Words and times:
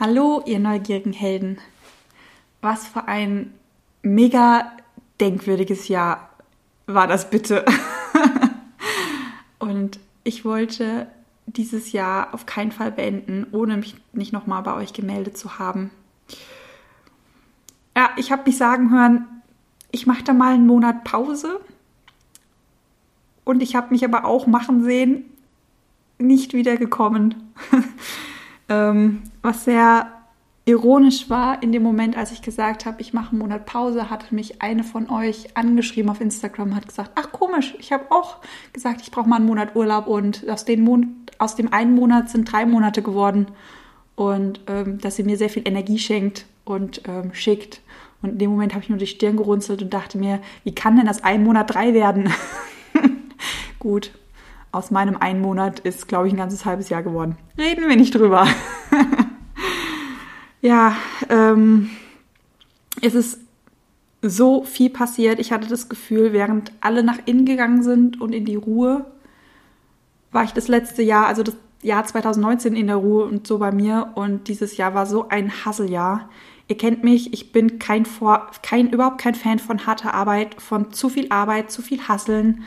Hallo, 0.00 0.42
ihr 0.44 0.58
neugierigen 0.58 1.12
Helden. 1.12 1.58
Was 2.60 2.84
für 2.84 3.06
ein 3.06 3.54
mega 4.02 4.72
denkwürdiges 5.20 5.86
Jahr 5.86 6.30
war 6.86 7.06
das 7.06 7.30
bitte. 7.30 7.64
Und 9.60 10.00
ich 10.24 10.44
wollte 10.44 11.06
dieses 11.46 11.92
Jahr 11.92 12.34
auf 12.34 12.44
keinen 12.44 12.72
Fall 12.72 12.90
beenden, 12.90 13.46
ohne 13.52 13.76
mich 13.76 13.94
nicht 14.12 14.32
nochmal 14.32 14.64
bei 14.64 14.74
euch 14.74 14.94
gemeldet 14.94 15.38
zu 15.38 15.60
haben. 15.60 15.92
Ja, 17.96 18.10
ich 18.16 18.32
habe 18.32 18.42
mich 18.46 18.56
sagen 18.56 18.90
hören, 18.90 19.28
ich 19.92 20.08
mache 20.08 20.24
da 20.24 20.32
mal 20.32 20.54
einen 20.54 20.66
Monat 20.66 21.04
Pause. 21.04 21.60
Und 23.44 23.62
ich 23.62 23.76
habe 23.76 23.92
mich 23.92 24.04
aber 24.04 24.24
auch 24.24 24.48
machen 24.48 24.82
sehen, 24.82 25.24
nicht 26.18 26.52
wiedergekommen. 26.52 27.36
ähm, 28.68 29.22
was 29.44 29.64
sehr 29.64 30.10
ironisch 30.64 31.28
war 31.28 31.62
in 31.62 31.72
dem 31.72 31.82
Moment, 31.82 32.16
als 32.16 32.32
ich 32.32 32.40
gesagt 32.40 32.86
habe, 32.86 33.00
ich 33.00 33.12
mache 33.12 33.30
einen 33.30 33.40
Monat 33.40 33.66
Pause, 33.66 34.08
hat 34.08 34.32
mich 34.32 34.62
eine 34.62 34.82
von 34.82 35.10
euch 35.10 35.54
angeschrieben 35.56 36.10
auf 36.10 36.22
Instagram, 36.22 36.74
hat 36.74 36.88
gesagt, 36.88 37.10
ach 37.16 37.30
komisch, 37.32 37.74
ich 37.78 37.92
habe 37.92 38.10
auch 38.10 38.38
gesagt, 38.72 39.02
ich 39.02 39.10
brauche 39.10 39.28
mal 39.28 39.36
einen 39.36 39.46
Monat 39.46 39.76
Urlaub 39.76 40.06
und 40.06 40.48
aus, 40.48 40.64
Mon 40.78 41.16
aus 41.38 41.56
dem 41.56 41.72
einen 41.72 41.94
Monat 41.94 42.30
sind 42.30 42.50
drei 42.50 42.64
Monate 42.64 43.02
geworden 43.02 43.48
und 44.16 44.60
ähm, 44.66 44.98
dass 44.98 45.16
sie 45.16 45.24
mir 45.24 45.36
sehr 45.36 45.50
viel 45.50 45.68
Energie 45.68 45.98
schenkt 45.98 46.46
und 46.64 47.02
ähm, 47.06 47.34
schickt. 47.34 47.82
Und 48.22 48.30
in 48.30 48.38
dem 48.38 48.50
Moment 48.50 48.72
habe 48.72 48.82
ich 48.82 48.88
nur 48.88 48.96
die 48.96 49.06
Stirn 49.06 49.36
gerunzelt 49.36 49.82
und 49.82 49.92
dachte 49.92 50.16
mir, 50.16 50.40
wie 50.62 50.74
kann 50.74 50.96
denn 50.96 51.04
das 51.04 51.22
ein 51.22 51.44
Monat 51.44 51.74
drei 51.74 51.92
werden? 51.92 52.32
Gut, 53.78 54.12
aus 54.72 54.90
meinem 54.90 55.18
einen 55.18 55.42
Monat 55.42 55.80
ist, 55.80 56.08
glaube 56.08 56.28
ich, 56.28 56.32
ein 56.32 56.38
ganzes 56.38 56.64
halbes 56.64 56.88
Jahr 56.88 57.02
geworden. 57.02 57.36
Reden 57.58 57.86
wir 57.86 57.96
nicht 57.96 58.14
drüber. 58.14 58.46
ja, 60.64 60.96
ähm, 61.28 61.90
es 63.02 63.14
ist 63.14 63.38
so 64.22 64.64
viel 64.64 64.88
passiert. 64.88 65.38
Ich 65.38 65.52
hatte 65.52 65.68
das 65.68 65.90
Gefühl, 65.90 66.32
während 66.32 66.72
alle 66.80 67.02
nach 67.02 67.18
innen 67.26 67.44
gegangen 67.44 67.82
sind 67.82 68.18
und 68.18 68.32
in 68.32 68.46
die 68.46 68.56
Ruhe, 68.56 69.04
war 70.32 70.44
ich 70.44 70.52
das 70.52 70.68
letzte 70.68 71.02
Jahr, 71.02 71.26
also 71.26 71.42
das 71.42 71.54
Jahr 71.82 72.06
2019 72.06 72.76
in 72.76 72.86
der 72.86 72.96
Ruhe 72.96 73.26
und 73.26 73.46
so 73.46 73.58
bei 73.58 73.72
mir. 73.72 74.12
Und 74.14 74.48
dieses 74.48 74.78
Jahr 74.78 74.94
war 74.94 75.04
so 75.04 75.28
ein 75.28 75.52
Hasseljahr. 75.66 76.30
Ihr 76.66 76.78
kennt 76.78 77.04
mich, 77.04 77.34
ich 77.34 77.52
bin 77.52 77.78
kein, 77.78 78.06
Vor 78.06 78.50
kein 78.62 78.88
überhaupt 78.88 79.20
kein 79.20 79.34
Fan 79.34 79.58
von 79.58 79.84
harter 79.84 80.14
Arbeit, 80.14 80.62
von 80.62 80.94
zu 80.94 81.10
viel 81.10 81.26
Arbeit, 81.28 81.70
zu 81.70 81.82
viel 81.82 82.08
Hasseln. 82.08 82.64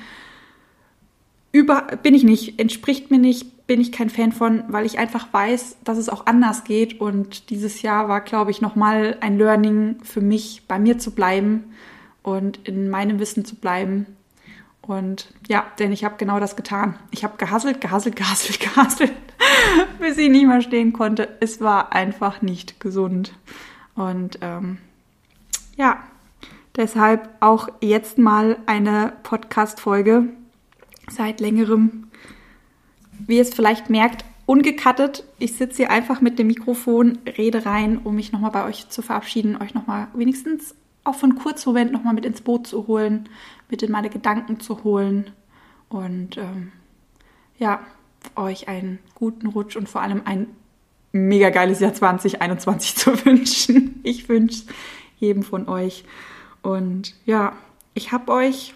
Über, 1.51 1.81
bin 2.03 2.13
ich 2.13 2.23
nicht, 2.23 2.59
entspricht 2.59 3.09
mir 3.09 3.17
nicht, 3.17 3.56
bin 3.67 3.81
ich 3.81 3.91
kein 3.91 4.09
Fan 4.09 4.31
von, 4.31 4.63
weil 4.69 4.85
ich 4.85 4.97
einfach 4.97 5.31
weiß, 5.31 5.77
dass 5.83 5.97
es 5.97 6.07
auch 6.07 6.25
anders 6.25 6.63
geht. 6.63 7.01
Und 7.01 7.49
dieses 7.49 7.81
Jahr 7.81 8.07
war, 8.07 8.21
glaube 8.21 8.49
ich, 8.49 8.61
nochmal 8.61 9.17
ein 9.19 9.37
Learning 9.37 9.97
für 10.03 10.21
mich, 10.21 10.63
bei 10.67 10.79
mir 10.79 10.97
zu 10.97 11.11
bleiben 11.11 11.65
und 12.23 12.65
in 12.67 12.89
meinem 12.89 13.19
Wissen 13.19 13.43
zu 13.43 13.55
bleiben. 13.55 14.07
Und 14.81 15.33
ja, 15.49 15.65
denn 15.79 15.91
ich 15.91 16.05
habe 16.05 16.15
genau 16.17 16.39
das 16.39 16.55
getan. 16.55 16.95
Ich 17.11 17.25
habe 17.25 17.35
gehasselt, 17.37 17.81
gehasselt, 17.81 18.15
gehasselt, 18.17 18.59
gehasselt, 18.61 19.13
bis 19.99 20.17
ich 20.17 20.29
nicht 20.29 20.47
mehr 20.47 20.61
stehen 20.61 20.93
konnte. 20.93 21.27
Es 21.41 21.59
war 21.59 21.91
einfach 21.91 22.41
nicht 22.41 22.79
gesund. 22.79 23.33
Und 23.95 24.39
ähm, 24.41 24.77
ja, 25.75 26.03
deshalb 26.77 27.29
auch 27.41 27.67
jetzt 27.81 28.17
mal 28.17 28.57
eine 28.65 29.11
Podcast-Folge 29.23 30.29
seit 31.09 31.41
längerem. 31.41 32.06
Wie 33.25 33.37
ihr 33.37 33.41
es 33.41 33.53
vielleicht 33.53 33.89
merkt, 33.89 34.25
ungekattet. 34.45 35.23
Ich 35.39 35.53
sitze 35.53 35.77
hier 35.77 35.91
einfach 35.91 36.21
mit 36.21 36.39
dem 36.39 36.47
Mikrofon, 36.47 37.19
rede 37.37 37.65
rein, 37.65 37.97
um 38.03 38.15
mich 38.15 38.31
nochmal 38.31 38.51
bei 38.51 38.65
euch 38.65 38.89
zu 38.89 39.01
verabschieden, 39.01 39.57
euch 39.61 39.73
nochmal 39.73 40.07
wenigstens 40.13 40.75
auch 41.03 41.21
einen 41.23 41.35
kurzen 41.35 41.69
Moment 41.69 41.91
nochmal 41.91 42.13
mit 42.13 42.25
ins 42.25 42.41
Boot 42.41 42.67
zu 42.67 42.87
holen, 42.87 43.29
mit 43.69 43.81
in 43.81 43.91
meine 43.91 44.09
Gedanken 44.09 44.59
zu 44.59 44.83
holen 44.83 45.31
und 45.89 46.37
ähm, 46.37 46.71
ja, 47.57 47.79
euch 48.35 48.67
einen 48.67 48.99
guten 49.15 49.47
Rutsch 49.47 49.75
und 49.75 49.87
vor 49.87 50.01
allem 50.01 50.21
ein 50.25 50.47
mega 51.11 51.49
geiles 51.49 51.79
Jahr 51.79 51.93
2021 51.93 52.95
zu 52.95 53.11
wünschen. 53.25 53.99
Ich 54.03 54.27
wünsche 54.29 54.63
jedem 55.17 55.43
von 55.43 55.67
euch. 55.67 56.03
Und 56.61 57.15
ja, 57.25 57.53
ich 57.93 58.11
habe 58.11 58.31
euch, 58.31 58.73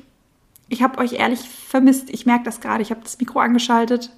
ich 0.71 0.81
habe 0.81 0.99
euch 0.99 1.13
ehrlich 1.13 1.41
vermisst. 1.41 2.09
Ich 2.09 2.25
merke 2.25 2.45
das 2.45 2.61
gerade. 2.61 2.81
Ich 2.81 2.91
habe 2.91 3.01
das 3.01 3.19
Mikro 3.19 3.39
angeschaltet. 3.39 4.09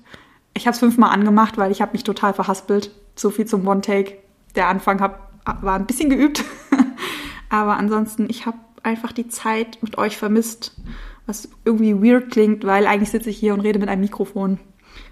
Ich 0.53 0.68
habe 0.68 0.74
es 0.74 0.80
fünfmal 0.80 1.09
angemacht, 1.09 1.58
weil 1.58 1.72
ich 1.72 1.81
habe 1.81 1.94
mich 1.94 2.03
total 2.03 2.34
verhaspelt. 2.34 2.91
So 3.16 3.31
viel 3.31 3.46
zum 3.46 3.68
One-Take. 3.68 4.19
Der 4.56 4.68
Anfang 4.68 5.02
hab, 5.02 5.34
war 5.62 5.75
ein 5.75 5.88
bisschen 5.88 6.12
geübt. 6.12 6.44
Aber 7.50 7.78
ansonsten, 7.78 8.30
ich 8.30 8.46
habe 8.46 8.58
einfach 8.84 9.12
die 9.12 9.28
Zeit 9.28 9.80
mit 9.81 9.97
euch 9.97 10.16
vermisst, 10.18 10.80
was 11.25 11.50
irgendwie 11.66 11.96
weird 11.96 12.30
klingt, 12.30 12.64
weil 12.66 12.85
eigentlich 12.85 13.09
sitze 13.09 13.31
ich 13.31 13.38
hier 13.38 13.56
und 13.56 13.62
rede 13.62 13.80
mit 13.80 13.90
einem 13.90 14.02
Mikrofon. 14.02 14.59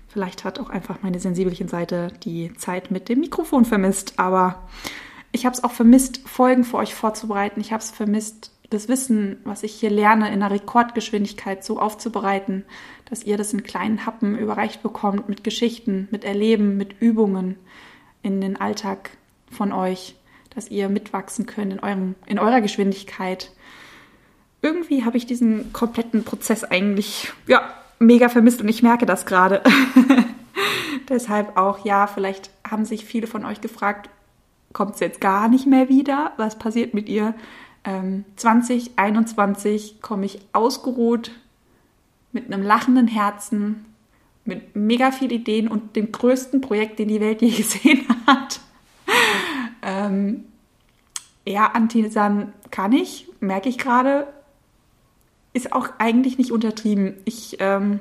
Vielleicht 0.10 0.44
hat 0.44 0.60
auch 0.60 0.70
einfach 0.70 1.02
meine 1.02 1.20
sensibelchen 1.20 1.68
Seite 1.68 2.10
die 2.24 2.54
Zeit 2.54 2.92
mit 2.92 3.10
dem 3.10 3.20
Mikrofon 3.20 3.66
vermisst, 3.66 4.14
aber 4.18 4.68
ich 5.32 5.46
habe 5.46 5.56
es 5.56 5.64
auch 5.64 5.72
vermisst, 5.72 6.22
Folgen 6.28 6.66
für 6.66 6.78
euch 6.78 6.94
vorzubereiten. 6.94 7.62
Ich 7.62 7.72
habe 7.72 7.82
es 7.82 7.90
vermisst, 7.90 8.52
das 8.72 8.88
Wissen, 8.88 9.38
was 9.44 9.64
ich 9.64 9.74
hier 9.74 9.90
lerne, 9.90 10.28
in 10.30 10.36
einer 10.36 10.50
Rekordgeschwindigkeit 10.50 11.64
so 11.64 11.80
aufzubereiten, 11.80 12.64
dass 13.10 13.24
ihr 13.24 13.38
das 13.38 13.54
in 13.54 13.64
kleinen 13.64 14.06
Happen 14.06 14.38
überreicht 14.38 14.82
bekommt 14.82 15.28
mit 15.28 15.44
Geschichten, 15.44 16.08
mit 16.10 16.24
Erleben, 16.24 16.78
mit 16.78 17.02
Übungen 17.02 17.58
in 18.24 18.40
den 18.40 18.60
Alltag 18.60 19.12
von 19.52 19.74
euch, 19.74 20.16
dass 20.56 20.72
ihr 20.72 20.88
mitwachsen 20.88 21.46
könnt 21.46 21.74
in, 21.74 21.80
eurem, 21.82 22.16
in 22.26 22.40
eurer 22.40 22.62
Geschwindigkeit. 22.62 23.52
Irgendwie 24.62 25.04
habe 25.04 25.18
ich 25.18 25.26
diesen 25.26 25.74
kompletten 25.74 26.24
Prozess 26.24 26.64
eigentlich, 26.64 27.34
ja, 27.48 27.74
mega 28.00 28.30
vermisst 28.30 28.62
und 28.62 28.70
ich 28.70 28.82
merke 28.82 29.06
das 29.06 29.26
gerade. 29.26 29.62
Deshalb 31.10 31.58
auch, 31.58 31.84
ja, 31.84 32.08
vielleicht 32.08 32.52
haben 32.66 32.86
sich 32.86 33.04
viele 33.04 33.28
von 33.28 33.44
euch 33.44 33.60
gefragt, 33.60 34.10
kommt 34.72 34.94
es 34.94 35.02
jetzt 35.02 35.20
gar 35.20 35.50
nicht 35.50 35.68
mehr 35.68 35.90
wieder? 35.90 36.32
Was 36.38 36.58
passiert 36.58 36.94
mit 36.94 37.10
ihr? 37.10 37.36
Ähm, 37.84 38.26
2021 38.36 40.02
komme 40.02 40.26
ich 40.26 40.40
ausgeruht 40.54 41.32
mit 42.32 42.52
einem 42.52 42.64
lachenden 42.64 43.08
Herzen, 43.08 43.86
mit 44.46 44.76
mega 44.76 45.12
viel 45.12 45.32
Ideen 45.32 45.68
und 45.68 45.96
dem 45.96 46.12
größten 46.12 46.62
Projekt, 46.62 47.00
den 47.00 47.08
die 47.08 47.22
Welt 47.22 47.42
je 47.42 47.50
gesehen 47.58 48.06
hat. 48.28 48.60
ähm, 49.82 50.46
ja, 51.46 51.68
Antisan 51.68 52.54
kann 52.70 52.94
ich, 52.94 53.28
merke 53.40 53.70
ich 53.70 53.78
gerade, 53.78 54.28
ist 55.54 55.74
auch 55.74 55.90
eigentlich 55.98 56.38
nicht 56.38 56.52
untertrieben. 56.52 57.16
Ich 57.26 57.58
ähm, 57.60 58.00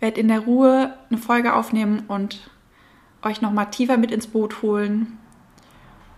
werde 0.00 0.20
in 0.20 0.28
der 0.28 0.40
Ruhe 0.40 0.94
eine 1.10 1.18
Folge 1.18 1.54
aufnehmen 1.54 2.04
und 2.08 2.50
euch 3.22 3.40
nochmal 3.40 3.70
tiefer 3.70 3.96
mit 3.96 4.10
ins 4.10 4.28
Boot 4.28 4.62
holen 4.62 5.18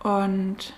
und 0.03 0.73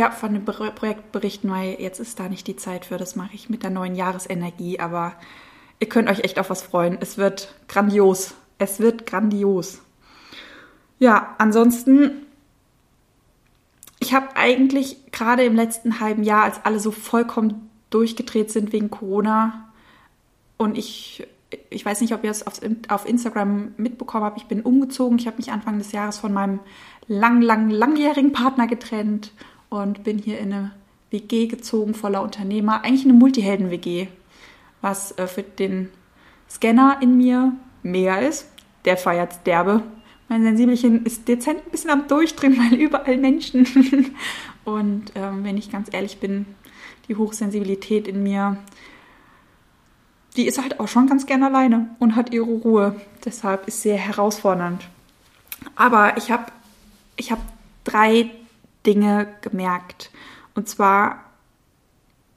ja, 0.00 0.10
von 0.10 0.32
dem 0.32 0.46
Projekt 0.46 1.12
berichten, 1.12 1.50
weil 1.50 1.76
jetzt 1.78 2.00
ist 2.00 2.18
da 2.18 2.30
nicht 2.30 2.46
die 2.46 2.56
Zeit 2.56 2.86
für. 2.86 2.96
Das 2.96 3.16
mache 3.16 3.34
ich 3.34 3.50
mit 3.50 3.62
der 3.62 3.68
neuen 3.68 3.94
Jahresenergie, 3.94 4.80
aber 4.80 5.12
ihr 5.78 5.90
könnt 5.90 6.08
euch 6.08 6.20
echt 6.20 6.38
auf 6.38 6.48
was 6.48 6.62
freuen. 6.62 6.96
Es 7.02 7.18
wird 7.18 7.54
grandios. 7.68 8.32
Es 8.56 8.80
wird 8.80 9.04
grandios. 9.04 9.82
Ja, 10.98 11.34
ansonsten 11.36 12.12
ich 13.98 14.14
habe 14.14 14.28
eigentlich 14.36 15.12
gerade 15.12 15.44
im 15.44 15.54
letzten 15.54 16.00
halben 16.00 16.22
Jahr, 16.22 16.44
als 16.44 16.64
alle 16.64 16.80
so 16.80 16.90
vollkommen 16.90 17.68
durchgedreht 17.90 18.50
sind 18.50 18.72
wegen 18.72 18.90
Corona 18.90 19.70
und 20.56 20.78
ich, 20.78 21.26
ich 21.68 21.84
weiß 21.84 22.00
nicht, 22.00 22.14
ob 22.14 22.24
ihr 22.24 22.30
es 22.30 22.46
auf, 22.46 23.06
Instagram 23.06 23.74
mitbekommen 23.76 24.24
habt, 24.24 24.38
ich 24.38 24.46
bin 24.46 24.62
umgezogen. 24.62 25.18
Ich 25.18 25.26
habe 25.26 25.36
mich 25.36 25.52
Anfang 25.52 25.76
des 25.76 25.92
Jahres 25.92 26.16
von 26.16 26.32
meinem 26.32 26.60
lang, 27.06 27.42
lang, 27.42 27.68
langjährigen 27.68 28.32
Partner 28.32 28.66
getrennt 28.66 29.32
und 29.70 30.04
bin 30.04 30.18
hier 30.18 30.38
in 30.38 30.52
eine 30.52 30.72
WG 31.10 31.46
gezogen 31.46 31.94
voller 31.94 32.22
Unternehmer. 32.22 32.84
Eigentlich 32.84 33.04
eine 33.04 33.14
Multihelden-WG, 33.14 34.08
was 34.82 35.16
äh, 35.18 35.26
für 35.26 35.42
den 35.42 35.88
Scanner 36.48 36.98
in 37.00 37.16
mir 37.16 37.52
mega 37.82 38.18
ist. 38.18 38.46
Der 38.84 38.96
feiert 38.96 39.46
derbe. 39.46 39.82
Mein 40.28 40.42
Sensibelchen 40.42 41.04
ist 41.04 41.26
dezent 41.26 41.64
ein 41.64 41.70
bisschen 41.70 41.90
am 41.90 42.06
Durchdrehen, 42.06 42.56
weil 42.70 42.78
überall 42.78 43.16
Menschen. 43.16 43.66
Und 44.64 45.12
ähm, 45.14 45.44
wenn 45.44 45.56
ich 45.56 45.72
ganz 45.72 45.88
ehrlich 45.92 46.18
bin, 46.18 46.46
die 47.08 47.16
Hochsensibilität 47.16 48.06
in 48.06 48.22
mir, 48.22 48.56
die 50.36 50.46
ist 50.46 50.62
halt 50.62 50.78
auch 50.78 50.86
schon 50.86 51.08
ganz 51.08 51.26
gern 51.26 51.42
alleine 51.42 51.88
und 51.98 52.14
hat 52.14 52.32
ihre 52.32 52.44
Ruhe. 52.44 53.00
Deshalb 53.24 53.66
ist 53.66 53.82
sehr 53.82 53.96
herausfordernd. 53.96 54.88
Aber 55.74 56.16
ich 56.16 56.30
habe 56.30 56.46
ich 57.16 57.32
hab 57.32 57.40
drei 57.82 58.30
Dinge 58.86 59.28
gemerkt. 59.42 60.10
Und 60.54 60.68
zwar, 60.68 61.24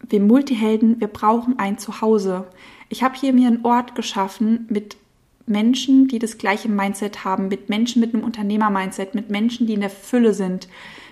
wir 0.07 0.22
Multihelden, 0.22 1.00
wir 1.00 1.07
brauchen 1.07 1.60
ein 1.60 1.78
Zuhause. 1.78 2.48
Ich 2.90 3.04
habe 3.04 3.16
hier 3.16 3.34
mir 3.34 3.48
einen 3.48 3.66
Ort 3.66 3.95
geschaffen 3.95 4.68
mit 4.69 4.98
Menschen, 5.45 6.07
die 6.07 6.19
das 6.19 6.38
gleiche 6.38 6.69
Mindset 6.69 7.25
haben, 7.25 7.48
mit 7.48 7.69
Menschen 7.69 8.00
mit 8.00 8.13
einem 8.13 8.24
Unternehmer-Mindset, 8.24 9.16
mit 9.16 9.30
Menschen, 9.30 9.68
die 9.68 9.74
in 9.74 9.81
der 9.81 9.90
Fülle 9.90 10.34
sind, 10.34 10.68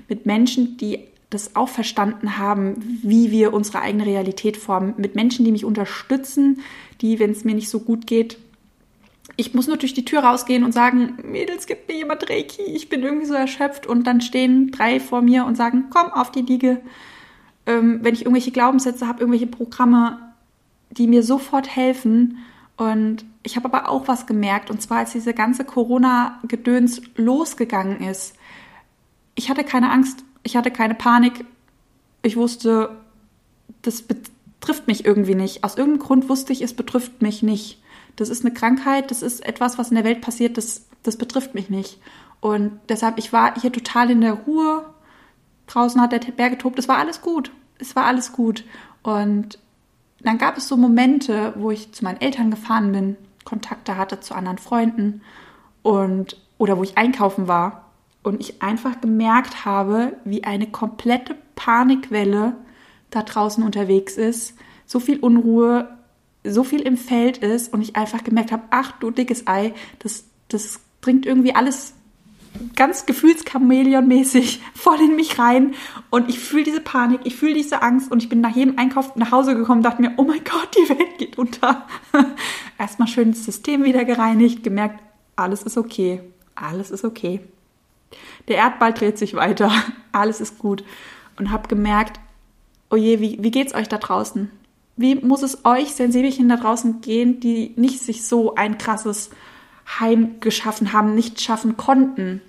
mit 0.08 0.26
Menschen, 0.26 0.78
die 0.78 1.00
das 1.30 1.56
auch 1.56 1.70
verstanden 1.70 2.38
haben, 2.38 2.76
wie 3.04 3.32
wir 3.32 3.54
unsere 3.54 3.82
eigene 3.82 4.06
Realität 4.06 4.58
formen, 4.58 4.94
mit 4.98 5.16
Menschen, 5.16 5.46
die 5.46 5.52
mich 5.52 5.66
unterstützen, 5.66 6.62
die, 7.00 7.20
wenn 7.20 7.32
es 7.32 7.46
mir 7.46 7.56
nicht 7.56 7.70
so 7.70 7.80
gut 7.80 8.06
geht, 8.06 8.38
ich 9.38 9.54
muss 9.54 9.68
nur 9.68 9.78
durch 9.78 9.94
die 9.94 10.06
Tür 10.06 10.22
rausgehen 10.22 10.64
und 10.64 10.74
sagen, 10.74 11.18
Mädels, 11.24 11.66
gibt 11.66 11.88
mir 11.88 11.96
jemand 11.96 12.30
Reiki, 12.30 12.62
ich 12.64 12.90
bin 12.90 13.04
irgendwie 13.04 13.26
so 13.26 13.34
erschöpft 13.34 13.88
und 13.88 14.06
dann 14.06 14.22
stehen 14.22 14.72
drei 14.72 15.00
vor 15.00 15.22
mir 15.22 15.46
und 15.46 15.56
sagen, 15.56 15.86
komm 15.90 16.12
auf 16.12 16.32
die 16.32 16.42
Liege. 16.42 16.82
Ähm, 17.66 18.00
wenn 18.04 18.14
ich 18.14 18.22
irgendwelche 18.22 18.52
Glaubenssätze 18.52 19.08
habe, 19.08 19.20
irgendwelche 19.22 19.48
Programme, 19.48 20.20
die 20.90 21.08
mir 21.08 21.24
sofort 21.24 21.74
helfen. 21.76 22.40
Und 22.78 23.26
ich 23.44 23.56
habe 23.56 23.66
aber 23.66 23.90
auch 23.90 24.08
was 24.08 24.26
gemerkt, 24.26 24.70
und 24.70 24.82
zwar 24.82 25.00
als 25.00 25.12
diese 25.12 25.34
ganze 25.34 25.64
Corona-Gedöns 25.64 27.02
losgegangen 27.16 28.02
ist. 28.02 28.36
Ich 29.36 29.50
hatte 29.50 29.64
keine 29.64 29.92
Angst, 29.92 30.24
ich 30.44 30.56
hatte 30.58 30.72
keine 30.72 30.96
Panik. 30.96 31.46
Ich 32.24 32.36
wusste, 32.36 32.98
das 33.82 34.04
betrifft 34.04 34.88
mich 34.88 35.06
irgendwie 35.06 35.36
nicht. 35.36 35.64
Aus 35.64 35.78
irgendeinem 35.78 36.06
Grund 36.06 36.30
wusste 36.30 36.54
ich, 36.54 36.62
es 36.62 36.74
betrifft 36.74 37.22
mich 37.22 37.42
nicht. 37.42 37.81
Das 38.22 38.30
ist 38.30 38.46
eine 38.46 38.54
Krankheit, 38.54 39.10
das 39.10 39.24
ist 39.24 39.44
etwas, 39.44 39.80
was 39.80 39.90
in 39.90 39.96
der 39.96 40.04
Welt 40.04 40.22
passiert, 40.22 40.56
das, 40.56 40.86
das 41.02 41.18
betrifft 41.18 41.56
mich 41.56 41.72
nicht. 41.72 42.00
Und 42.40 42.80
deshalb, 42.88 43.18
ich 43.18 43.34
war 43.34 43.60
hier 43.60 43.72
total 43.72 44.12
in 44.12 44.22
der 44.22 44.34
Ruhe. 44.34 44.86
Draußen 45.66 46.00
hat 46.00 46.12
der 46.12 46.20
Berg 46.20 46.52
getobt, 46.52 46.78
es 46.78 46.88
war 46.88 47.00
alles 47.00 47.22
gut. 47.22 47.52
Es 47.80 47.96
war 47.96 48.06
alles 48.06 48.32
gut. 48.32 48.64
Und 49.02 49.58
dann 50.20 50.38
gab 50.38 50.56
es 50.56 50.68
so 50.68 50.78
Momente, 50.78 51.54
wo 51.58 51.72
ich 51.72 51.94
zu 51.94 52.04
meinen 52.04 52.22
Eltern 52.22 52.52
gefahren 52.52 52.92
bin, 52.92 53.18
Kontakte 53.44 53.98
hatte 53.98 54.20
zu 54.20 54.36
anderen 54.36 54.60
Freunden 54.60 55.22
und 55.82 56.38
oder 56.60 56.78
wo 56.78 56.84
ich 56.84 57.00
einkaufen 57.00 57.48
war 57.48 57.90
und 58.22 58.40
ich 58.40 58.62
einfach 58.62 59.02
gemerkt 59.02 59.66
habe, 59.66 60.14
wie 60.26 60.44
eine 60.44 60.68
komplette 60.68 61.36
Panikwelle 61.56 62.54
da 63.10 63.24
draußen 63.24 63.64
unterwegs 63.64 64.16
ist, 64.16 64.54
so 64.86 65.00
viel 65.00 65.18
Unruhe, 65.20 65.98
so 66.44 66.64
viel 66.64 66.82
im 66.82 66.98
Feld 66.98 67.38
ist 67.40 67.74
und 67.74 67.82
ich 67.82 67.96
einfach 67.96 68.24
gemerkt 68.24 68.52
habe, 68.52 68.64
ach 68.72 68.94
du 68.94 69.12
dickes 69.12 69.48
Ei, 69.48 69.74
das, 70.00 70.26
das 70.48 70.80
dringt 71.02 71.26
irgendwie 71.26 71.54
alles 71.54 71.94
ganz 72.76 73.06
gefühlschamäleonmäßig 73.06 74.62
voll 74.74 75.00
in 75.00 75.16
mich 75.16 75.40
rein 75.40 75.74
und 76.10 76.30
ich 76.30 76.40
fühle 76.40 76.64
diese 76.64 76.82
Panik, 76.82 77.22
ich 77.24 77.36
fühle 77.36 77.54
diese 77.54 77.82
Angst 77.82 78.12
und 78.12 78.22
ich 78.22 78.30
bin 78.30 78.42
nach 78.42 78.56
jedem 78.56 78.78
Einkauf 78.78 79.16
nach 79.16 79.32
Hause 79.32 79.56
gekommen 79.56 79.80
und 79.80 79.84
dachte 79.84 80.02
mir, 80.02 80.14
oh 80.18 80.24
mein 80.24 80.44
Gott, 80.44 80.76
die 80.76 80.90
Welt 80.90 81.18
geht 81.18 81.38
unter. 81.38 81.88
Erstmal 82.78 83.08
schön 83.08 83.32
das 83.32 83.46
System 83.46 83.84
wieder 83.84 84.06
gereinigt, 84.06 84.64
gemerkt, 84.64 85.02
alles 85.36 85.64
ist 85.64 85.78
okay, 85.78 86.22
alles 86.56 86.92
ist 86.92 87.06
okay. 87.06 87.42
Der 88.48 88.58
Erdball 88.58 88.94
dreht 88.94 89.18
sich 89.18 89.36
weiter, 89.36 89.72
alles 90.12 90.42
ist 90.42 90.60
gut 90.60 90.84
und 91.38 91.52
habe 91.52 91.68
gemerkt, 91.68 92.20
oh 92.90 92.96
je, 92.96 93.20
wie, 93.22 93.38
wie 93.42 93.52
geht's 93.52 93.74
euch 93.74 93.88
da 93.88 93.98
draußen? 93.98 94.52
Wie 95.02 95.16
muss 95.16 95.44
es 95.44 95.66
euch 95.66 95.94
Sensibelchen 95.94 96.50
da 96.50 96.58
draußen 96.58 97.02
gehen, 97.02 97.40
die 97.40 97.74
nicht 97.76 98.00
sich 98.00 98.26
so 98.26 98.56
ein 98.56 98.78
krasses 98.78 99.30
Heim 100.00 100.40
geschaffen 100.40 100.94
haben, 100.94 101.16
nicht 101.16 101.42
schaffen 101.42 101.78
konnten? 101.78 102.42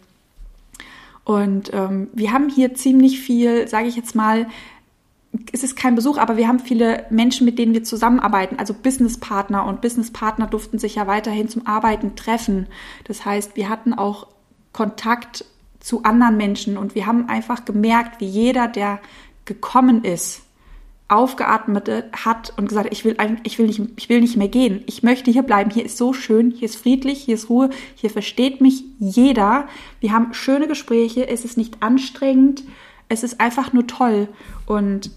Und 1.25 1.73
ähm, 1.73 2.09
wir 2.13 2.33
haben 2.33 2.49
hier 2.49 2.75
ziemlich 2.75 3.21
viel, 3.21 3.69
sage 3.69 3.89
ich 3.89 3.97
jetzt 3.97 4.15
mal, 4.15 4.47
es 5.53 5.63
ist 5.63 5.77
kein 5.77 5.95
Besuch, 5.95 6.19
aber 6.19 6.37
wir 6.37 6.47
haben 6.47 6.59
viele 6.59 7.07
Menschen, 7.11 7.47
mit 7.47 7.59
denen 7.59 7.73
wir 7.73 7.85
zusammenarbeiten, 7.85 8.59
also 8.59 8.75
Businesspartner 8.75 9.65
und 9.65 9.81
Businesspartner 9.81 10.47
durften 10.47 10.79
sich 10.79 10.97
ja 10.97 11.07
weiterhin 11.07 11.49
zum 11.49 11.67
Arbeiten 11.67 12.17
treffen. 12.17 12.67
Das 13.05 13.25
heißt, 13.25 13.57
wir 13.57 13.69
hatten 13.69 13.95
auch 13.95 14.27
Kontakt 14.73 15.45
zu 15.81 16.03
anderen 16.03 16.37
Menschen 16.37 16.77
und 16.77 16.95
wir 16.95 17.07
haben 17.07 17.29
einfach 17.29 17.65
gemerkt, 17.65 18.21
wie 18.21 18.27
jeder, 18.27 18.69
der 18.69 19.01
gekommen 19.45 20.05
ist, 20.05 20.43
aufgeatmet 21.13 21.91
hat 22.13 22.55
und 22.57 22.69
gesagt, 22.69 22.89
ich 22.91 23.05
will, 23.05 23.17
ich 23.43 23.59
will, 23.59 23.67
nicht, 23.67 23.83
ich 23.97 24.09
will 24.09 24.21
nicht 24.21 24.37
mehr 24.37 24.49
gehen. 24.49 24.83
Ich 24.87 25.03
möchte 25.03 25.31
hier 25.31 25.43
bleiben. 25.43 25.71
Hier 25.71 25.85
ist 25.85 25.99
so 25.99 26.13
schön, 26.13 26.51
hier 26.51 26.67
ist 26.67 26.77
friedlich, 26.77 27.23
hier 27.23 27.35
ist 27.35 27.51
Ruhe, 27.51 27.71
hier 27.95 28.11
versteht 28.11 28.61
mich 28.61 28.85
jeder. 28.99 29.69
Wir 30.01 30.13
haben 30.13 30.33
schöne 30.33 30.67
Gespräche, 30.67 31.29
es 31.29 31.45
ist 31.45 31.59
nicht 31.59 31.83
anstrengend, 31.83 32.65
es 33.09 33.23
ist 33.23 33.41
einfach 33.41 33.75
nur 33.75 33.87
toll. 33.87 34.29
Und 34.65 35.11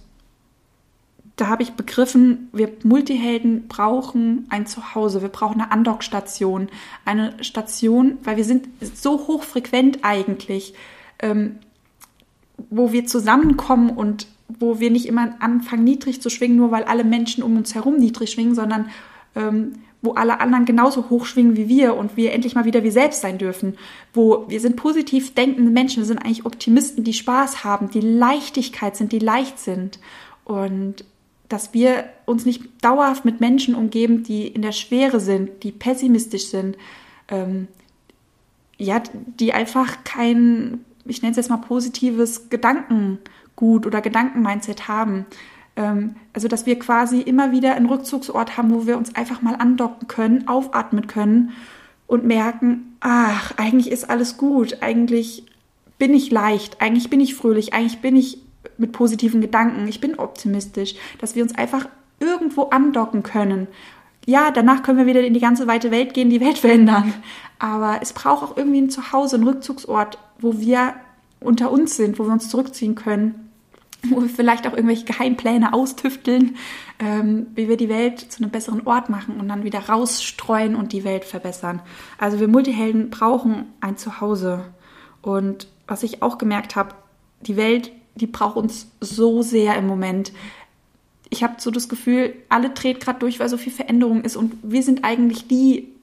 da 1.38 1.48
habe 1.48 1.64
ich 1.64 1.74
begriffen, 1.74 2.50
wir 2.52 2.72
Multihelden 2.84 3.68
brauchen 3.68 4.48
ein 4.50 4.68
Zuhause, 4.68 5.22
wir 5.22 5.30
brauchen 5.30 5.62
eine 5.62 5.72
Andockstation, 5.72 6.68
eine 7.06 7.42
Station, 7.42 8.18
weil 8.24 8.38
wir 8.38 8.46
sind 8.46 8.68
so 8.82 9.28
hochfrequent 9.28 10.00
eigentlich, 10.02 10.74
ähm, 11.20 11.58
wo 12.70 12.92
wir 12.92 13.06
zusammenkommen 13.06 13.90
und 13.90 14.28
wo 14.48 14.80
wir 14.80 14.92
nicht 14.92 15.08
immer 15.08 15.36
anfangen, 15.40 15.84
niedrig 15.84 16.22
zu 16.22 16.30
schwingen, 16.30 16.58
nur 16.58 16.72
weil 16.72 16.84
alle 16.84 17.04
Menschen 17.04 17.44
um 17.44 17.58
uns 17.58 17.74
herum 17.76 17.98
niedrig 17.98 18.32
schwingen, 18.32 18.56
sondern 18.56 18.90
ähm, 19.36 19.74
wo 20.02 20.14
alle 20.14 20.40
anderen 20.40 20.66
genauso 20.66 21.10
hoch 21.10 21.26
schwingen 21.26 21.58
wie 21.58 21.68
wir 21.68 21.96
und 21.96 22.16
wir 22.16 22.32
endlich 22.32 22.56
mal 22.56 22.66
wieder 22.66 22.84
wir 22.84 22.92
selbst 22.92 23.22
sein 23.22 23.38
dürfen. 23.38 23.76
Wo 24.14 24.46
wir 24.48 24.60
sind 24.60 24.76
positiv 24.76 25.34
denkende 25.34 25.72
Menschen, 25.72 26.02
wir 26.02 26.08
sind 26.08 26.20
eigentlich 26.20 26.46
Optimisten, 26.46 27.04
die 27.04 27.14
Spaß 27.14 27.64
haben, 27.64 27.90
die 27.90 28.02
Leichtigkeit 28.02 28.96
sind, 28.96 29.12
die 29.12 29.20
leicht 29.20 29.60
sind. 29.60 30.00
Und 30.44 31.04
dass 31.50 31.74
wir 31.74 32.06
uns 32.26 32.46
nicht 32.46 32.64
dauerhaft 32.82 33.26
mit 33.26 33.40
Menschen 33.40 33.76
umgeben, 33.76 34.24
die 34.24 34.48
in 34.48 34.62
der 34.62 34.72
Schwere 34.72 35.20
sind, 35.20 35.64
die 35.64 35.72
pessimistisch 35.72 36.48
sind, 36.48 36.78
ähm, 37.28 37.68
ja, 38.78 39.02
die 39.40 39.54
einfach 39.54 40.04
kein, 40.04 40.86
ich 41.06 41.22
nenne 41.22 41.32
es 41.32 41.38
jetzt 41.38 41.50
mal 41.50 41.58
positives 41.58 42.50
Gedanken 42.50 43.20
gut 43.56 43.86
oder 43.86 44.02
Gedankenmindset 44.02 44.88
haben. 44.88 45.26
Ähm, 45.76 46.16
also, 46.34 46.48
dass 46.48 46.66
wir 46.66 46.80
quasi 46.80 47.22
immer 47.22 47.52
wieder 47.52 47.76
einen 47.76 47.88
Rückzugsort 47.88 48.58
haben, 48.58 48.74
wo 48.74 48.88
wir 48.88 48.98
uns 48.98 49.16
einfach 49.16 49.42
mal 49.42 49.56
andocken 49.56 50.08
können, 50.08 50.48
aufatmen 50.48 51.08
können 51.08 51.52
und 52.08 52.26
merken, 52.26 52.98
ach, 53.00 53.54
eigentlich 53.58 53.92
ist 53.92 54.10
alles 54.10 54.38
gut, 54.38 54.82
eigentlich 54.82 55.46
bin 55.98 56.14
ich 56.14 56.32
leicht, 56.32 56.82
eigentlich 56.82 57.10
bin 57.10 57.20
ich 57.20 57.36
fröhlich, 57.36 57.74
eigentlich 57.74 58.00
bin 58.00 58.16
ich 58.16 58.40
mit 58.78 58.92
positiven 58.92 59.42
Gedanken, 59.42 59.88
ich 59.88 60.02
bin 60.02 60.16
optimistisch, 60.16 60.96
dass 61.20 61.36
wir 61.36 61.44
uns 61.44 61.56
einfach 61.56 61.88
irgendwo 62.20 62.64
andocken 62.64 63.24
können. 63.24 63.68
Ja, 64.26 64.52
danach 64.52 64.82
können 64.82 64.98
wir 64.98 65.06
wieder 65.06 65.24
in 65.24 65.34
die 65.34 65.40
ganze 65.40 65.68
weite 65.68 65.92
Welt 65.92 66.14
gehen, 66.14 66.30
die 66.30 66.42
Welt 66.42 66.58
verändern. 66.58 67.14
Aber 67.60 68.00
es 68.02 68.12
braucht 68.12 68.44
auch 68.44 68.58
irgendwie 68.58 68.82
ein 68.82 68.90
Zuhause, 68.90 69.36
einen 69.36 69.48
Rückzugsort, 69.48 70.18
wo 70.40 70.60
wir 70.60 70.96
unter 71.40 71.72
uns 71.72 71.96
sind, 71.96 72.18
wo 72.18 72.26
wir 72.26 72.34
uns 72.34 72.50
zurückziehen 72.50 72.96
können 72.96 73.45
wo 74.10 74.22
wir 74.22 74.30
vielleicht 74.30 74.68
auch 74.68 74.74
irgendwelche 74.74 75.06
Geheimpläne 75.06 75.74
austüfteln, 75.74 76.56
ähm, 77.00 77.48
wie 77.56 77.70
wir 77.70 77.78
die 77.78 77.90
Welt 77.90 78.20
zu 78.20 78.42
einem 78.42 78.52
besseren 78.52 78.86
Ort 78.86 79.10
machen 79.10 79.40
und 79.40 79.48
dann 79.48 79.64
wieder 79.64 79.80
rausstreuen 79.80 80.76
und 80.76 80.94
die 80.94 81.04
Welt 81.04 81.26
verbessern. 81.26 81.82
Also 82.18 82.40
wir 82.40 82.48
Multihelden 82.48 83.10
brauchen 83.10 83.66
ein 83.82 83.98
Zuhause. 83.98 84.66
Und 85.22 85.68
was 85.88 86.04
ich 86.04 86.22
auch 86.22 86.38
gemerkt 86.38 86.76
habe, 86.76 86.96
die 87.42 87.56
Welt, 87.56 87.92
die 88.16 88.28
braucht 88.28 88.56
uns 88.58 88.88
so 89.02 89.42
sehr 89.42 89.76
im 89.78 89.88
Moment. 89.88 90.32
Ich 91.30 91.44
habe 91.44 91.56
so 91.58 91.72
das 91.72 91.90
Gefühl, 91.90 92.34
alle 92.50 92.70
dreht 92.70 93.00
gerade 93.00 93.20
durch, 93.20 93.40
weil 93.40 93.50
so 93.50 93.58
viel 93.58 93.74
Veränderung 93.74 94.24
ist 94.24 94.36
und 94.36 94.54
wir 94.64 94.84
sind 94.84 95.04
eigentlich 95.04 95.48
die 95.48 95.95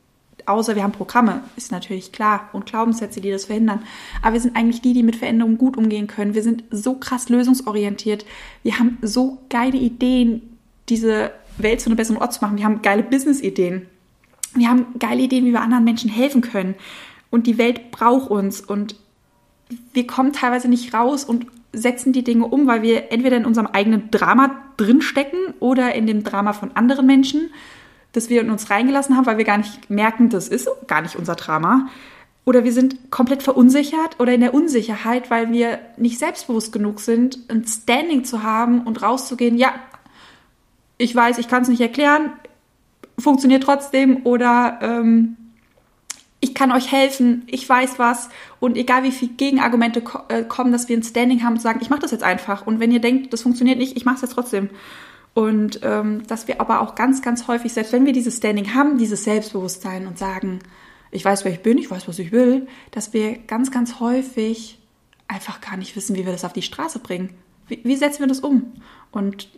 außer 0.47 0.77
wir 0.77 0.83
haben 0.83 0.93
Programme, 0.93 1.43
ist 1.57 1.73
natürlich 1.73 2.13
klar, 2.13 2.49
und 2.53 2.67
Glaubenssätze, 2.67 3.21
die 3.21 3.31
das 3.31 3.47
verhindern. 3.47 3.83
Aber 4.23 4.35
wir 4.35 4.41
sind 4.41 4.57
eigentlich 4.57 4.81
die, 4.81 4.95
die 4.95 5.03
mit 5.03 5.17
Veränderungen 5.17 5.59
gut 5.59 5.77
umgehen 5.77 6.07
können. 6.07 6.35
Wir 6.35 6.43
sind 6.43 6.65
so 6.71 6.95
krass 6.95 7.29
lösungsorientiert. 7.29 8.25
Wir 8.63 8.79
haben 8.79 8.99
so 9.03 9.39
geile 9.49 9.77
Ideen, 9.77 10.59
diese 10.89 11.33
Welt 11.59 11.81
zu 11.81 11.89
einem 11.89 11.97
besseren 11.97 12.21
Ort 12.21 12.33
zu 12.33 12.41
machen. 12.41 12.59
Wir 12.59 12.65
haben 12.65 12.83
geile 12.83 13.03
Business-Ideen. 13.03 13.87
Wir 14.55 14.69
haben 14.69 14.87
geile 14.99 15.23
Ideen, 15.23 15.45
wie 15.45 15.53
wir 15.53 15.61
anderen 15.61 15.85
Menschen 15.85 16.11
helfen 16.11 16.41
können. 16.41 16.75
Und 17.31 17.47
die 17.47 17.59
Welt 17.59 17.91
braucht 17.91 18.31
uns. 18.31 18.61
Und 18.61 18.97
wir 19.93 20.07
kommen 20.07 20.33
teilweise 20.33 20.69
nicht 20.69 20.93
raus 20.93 21.25
und 21.25 21.47
setzen 21.73 22.13
die 22.13 22.25
Dinge 22.25 22.47
um, 22.47 22.67
weil 22.67 22.83
wir 22.83 23.11
entweder 23.11 23.37
in 23.37 23.47
unserem 23.47 23.67
eigenen 23.67 24.11
Drama 24.11 24.63
drinstecken 24.77 25.39
oder 25.61 25.95
in 25.95 26.07
dem 26.07 26.23
Drama 26.23 26.53
von 26.53 26.73
anderen 26.77 27.07
Menschen 27.07 27.51
das 28.13 28.29
wir 28.29 28.41
in 28.41 28.51
uns 28.51 28.71
reingelassen 28.71 29.17
haben, 29.17 29.27
weil 29.27 29.39
wir 29.39 29.45
gar 29.45 29.59
nicht 29.59 29.91
merken, 29.91 30.29
das 30.29 30.49
ist 30.49 30.69
gar 30.87 31.03
nicht 31.03 31.17
unser 31.17 31.35
Drama. 31.35 31.89
Oder 32.45 32.65
wir 32.65 32.73
sind 32.73 33.11
komplett 33.11 33.43
verunsichert 33.43 34.19
oder 34.19 34.35
in 34.35 34.41
der 34.41 34.53
Unsicherheit, 34.53 35.31
weil 35.31 35.53
wir 35.53 35.79
nicht 35.97 36.19
selbstbewusst 36.19 36.73
genug 36.73 37.01
sind, 37.01 37.39
ein 37.49 37.65
Standing 37.67 38.25
zu 38.25 38.43
haben 38.43 38.83
und 38.83 39.01
rauszugehen, 39.01 39.57
ja, 39.57 39.73
ich 40.99 41.15
weiß, 41.15 41.39
ich 41.39 41.49
kann 41.49 41.63
es 41.63 41.69
nicht 41.69 41.81
erklären, 41.81 42.33
funktioniert 43.19 43.63
trotzdem 43.63 44.25
oder 44.25 44.79
ähm, 44.83 45.37
ich 46.41 46.55
kann 46.55 46.73
euch 46.73 46.91
helfen, 46.91 47.45
ich 47.47 47.69
weiß 47.69 48.01
was 48.01 48.29
und 48.59 48.77
egal 48.77 49.05
wie 49.05 49.13
viele 49.13 49.33
Gegenargumente 49.33 50.01
ko 50.01 50.19
äh, 50.29 50.43
kommen, 50.43 50.73
dass 50.73 50.89
wir 50.89 50.97
ein 50.97 51.05
Standing 51.05 51.45
haben 51.45 51.55
und 51.55 51.63
sagen, 51.63 51.79
ich 51.81 51.91
mache 51.91 52.01
das 52.01 52.11
jetzt 52.11 52.25
einfach 52.25 52.67
und 52.67 52.81
wenn 52.81 52.91
ihr 52.91 53.01
denkt, 53.01 53.33
das 53.33 53.43
funktioniert 53.43 53.79
nicht, 53.79 53.97
ich 53.97 54.05
mache 54.05 54.17
es 54.17 54.23
jetzt 54.23 54.33
trotzdem. 54.33 54.69
Und 55.35 55.81
ähm, 55.83 56.27
dass 56.27 56.47
wir 56.47 56.61
aber 56.61 56.81
auch 56.81 56.95
ganz, 56.95 57.23
ganz 57.23 57.49
häufig, 57.49 57.73
selbst 57.73 57.93
wenn 57.93 58.05
wir 58.05 58.13
dieses 58.13 58.37
Standing 58.37 58.75
haben, 58.75 58.99
dieses 58.99 59.25
Selbstbewusstsein 59.25 60.07
und 60.07 60.19
sagen, 60.19 60.61
ich 61.11 61.25
weiß, 61.25 61.45
wer 61.45 61.53
ich 61.53 61.63
bin, 61.63 61.79
ich 61.79 61.91
weiß, 61.91 62.09
was 62.09 62.19
ich 62.19 62.33
will, 62.33 62.67
dass 62.91 63.13
wir 63.13 63.39
ganz, 63.39 63.71
ganz 63.71 64.01
häufig 64.01 64.79
einfach 65.29 65.61
gar 65.61 65.77
nicht 65.77 65.97
wissen, 65.97 66.17
wie 66.17 66.27
wir 66.27 66.33
das 66.33 66.45
auf 66.45 66.53
die 66.53 66.63
Straße 66.63 66.99
bringen. 66.99 67.31
Wie, 67.69 67.81
wie 67.85 67.97
setzen 67.97 68.21
wir 68.21 68.27
das 68.27 68.41
um? 68.41 68.73
Und 69.11 69.49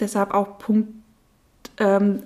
deshalb 0.00 0.32
auch 0.32 0.58
Punkt, 0.58 0.92
ähm, 1.78 2.22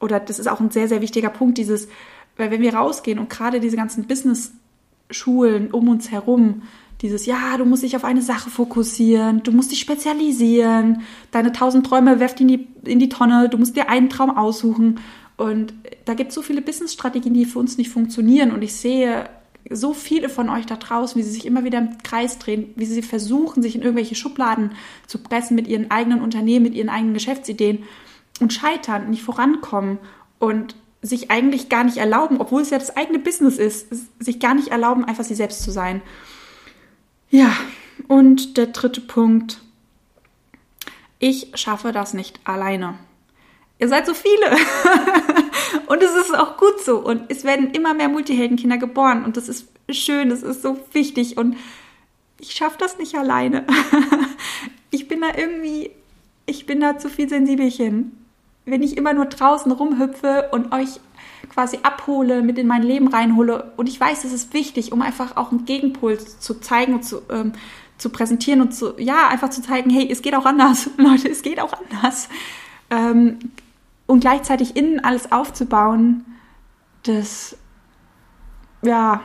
oder 0.00 0.18
das 0.20 0.38
ist 0.38 0.48
auch 0.48 0.60
ein 0.60 0.70
sehr, 0.70 0.88
sehr 0.88 1.00
wichtiger 1.00 1.30
Punkt, 1.30 1.58
dieses, 1.58 1.88
weil 2.36 2.50
wenn 2.50 2.62
wir 2.62 2.74
rausgehen 2.74 3.18
und 3.18 3.30
gerade 3.30 3.60
diese 3.60 3.76
ganzen 3.76 4.06
Business-Schulen 4.06 5.70
um 5.70 5.88
uns 5.88 6.10
herum, 6.10 6.62
dieses, 7.00 7.26
ja, 7.26 7.56
du 7.56 7.64
musst 7.64 7.82
dich 7.82 7.94
auf 7.96 8.04
eine 8.04 8.22
Sache 8.22 8.50
fokussieren, 8.50 9.42
du 9.42 9.52
musst 9.52 9.70
dich 9.70 9.80
spezialisieren, 9.80 11.02
deine 11.30 11.52
tausend 11.52 11.86
Träume 11.86 12.18
werft 12.18 12.40
in 12.40 12.48
die, 12.48 12.68
in 12.84 12.98
die 12.98 13.08
Tonne, 13.08 13.48
du 13.48 13.58
musst 13.58 13.76
dir 13.76 13.88
einen 13.88 14.10
Traum 14.10 14.36
aussuchen. 14.36 15.00
Und 15.36 15.72
da 16.04 16.14
gibt 16.14 16.30
es 16.30 16.34
so 16.34 16.42
viele 16.42 16.60
Business-Strategien, 16.60 17.34
die 17.34 17.44
für 17.44 17.60
uns 17.60 17.78
nicht 17.78 17.90
funktionieren. 17.90 18.50
Und 18.50 18.62
ich 18.62 18.74
sehe 18.74 19.30
so 19.70 19.92
viele 19.94 20.28
von 20.28 20.48
euch 20.48 20.66
da 20.66 20.76
draußen, 20.76 21.18
wie 21.18 21.24
sie 21.24 21.30
sich 21.30 21.46
immer 21.46 21.62
wieder 21.64 21.78
im 21.78 21.98
Kreis 22.02 22.38
drehen, 22.38 22.72
wie 22.76 22.86
sie 22.86 23.02
versuchen, 23.02 23.62
sich 23.62 23.76
in 23.76 23.82
irgendwelche 23.82 24.14
Schubladen 24.14 24.72
zu 25.06 25.18
pressen 25.18 25.54
mit 25.54 25.68
ihren 25.68 25.90
eigenen 25.90 26.20
Unternehmen, 26.20 26.64
mit 26.64 26.74
ihren 26.74 26.88
eigenen 26.88 27.14
Geschäftsideen 27.14 27.84
und 28.40 28.52
scheitern, 28.52 29.10
nicht 29.10 29.22
vorankommen 29.22 29.98
und 30.38 30.74
sich 31.02 31.30
eigentlich 31.30 31.68
gar 31.68 31.84
nicht 31.84 31.98
erlauben, 31.98 32.40
obwohl 32.40 32.62
es 32.62 32.70
ja 32.70 32.78
das 32.78 32.96
eigene 32.96 33.18
Business 33.18 33.58
ist, 33.58 33.86
sich 34.18 34.40
gar 34.40 34.54
nicht 34.54 34.68
erlauben, 34.68 35.04
einfach 35.04 35.24
sie 35.24 35.34
selbst 35.34 35.62
zu 35.62 35.70
sein. 35.70 36.02
Ja, 37.30 37.52
und 38.06 38.56
der 38.56 38.66
dritte 38.68 39.00
Punkt. 39.00 39.60
Ich 41.18 41.52
schaffe 41.54 41.92
das 41.92 42.14
nicht 42.14 42.40
alleine. 42.44 42.98
Ihr 43.78 43.88
seid 43.88 44.06
so 44.06 44.14
viele. 44.14 44.50
und 45.86 46.02
es 46.02 46.14
ist 46.14 46.34
auch 46.36 46.56
gut 46.56 46.80
so. 46.80 46.98
Und 46.98 47.24
es 47.28 47.44
werden 47.44 47.72
immer 47.72 47.94
mehr 47.94 48.08
Multiheldenkinder 48.08 48.78
geboren. 48.78 49.24
Und 49.24 49.36
das 49.36 49.48
ist 49.48 49.68
schön, 49.90 50.30
das 50.30 50.42
ist 50.42 50.62
so 50.62 50.78
wichtig. 50.92 51.36
Und 51.36 51.56
ich 52.40 52.52
schaffe 52.52 52.78
das 52.78 52.98
nicht 52.98 53.14
alleine. 53.16 53.66
ich 54.90 55.08
bin 55.08 55.20
da 55.20 55.28
irgendwie, 55.36 55.90
ich 56.46 56.66
bin 56.66 56.80
da 56.80 56.98
zu 56.98 57.08
viel 57.08 57.28
Sensibelchen. 57.28 58.24
Wenn 58.64 58.82
ich 58.82 58.96
immer 58.96 59.12
nur 59.12 59.26
draußen 59.26 59.72
rumhüpfe 59.72 60.48
und 60.52 60.72
euch 60.72 61.00
quasi 61.48 61.78
abhole, 61.82 62.42
mit 62.42 62.58
in 62.58 62.66
mein 62.66 62.82
Leben 62.82 63.08
reinhole. 63.08 63.72
Und 63.76 63.88
ich 63.88 64.00
weiß, 64.00 64.24
es 64.24 64.32
ist 64.32 64.54
wichtig, 64.54 64.92
um 64.92 65.02
einfach 65.02 65.36
auch 65.36 65.50
einen 65.50 65.64
Gegenpol 65.64 66.18
zu 66.18 66.60
zeigen 66.60 66.94
und 66.94 67.04
zu, 67.04 67.22
ähm, 67.30 67.52
zu 67.96 68.10
präsentieren 68.10 68.60
und 68.60 68.72
zu, 68.72 68.98
ja, 68.98 69.28
einfach 69.28 69.50
zu 69.50 69.62
zeigen, 69.62 69.90
hey, 69.90 70.08
es 70.10 70.22
geht 70.22 70.34
auch 70.34 70.46
anders, 70.46 70.90
Leute, 70.96 71.28
es 71.28 71.42
geht 71.42 71.60
auch 71.60 71.72
anders. 71.72 72.28
Ähm, 72.90 73.38
und 74.06 74.20
gleichzeitig 74.20 74.76
innen 74.76 75.00
alles 75.00 75.32
aufzubauen, 75.32 76.24
das, 77.02 77.56
ja, 78.82 79.20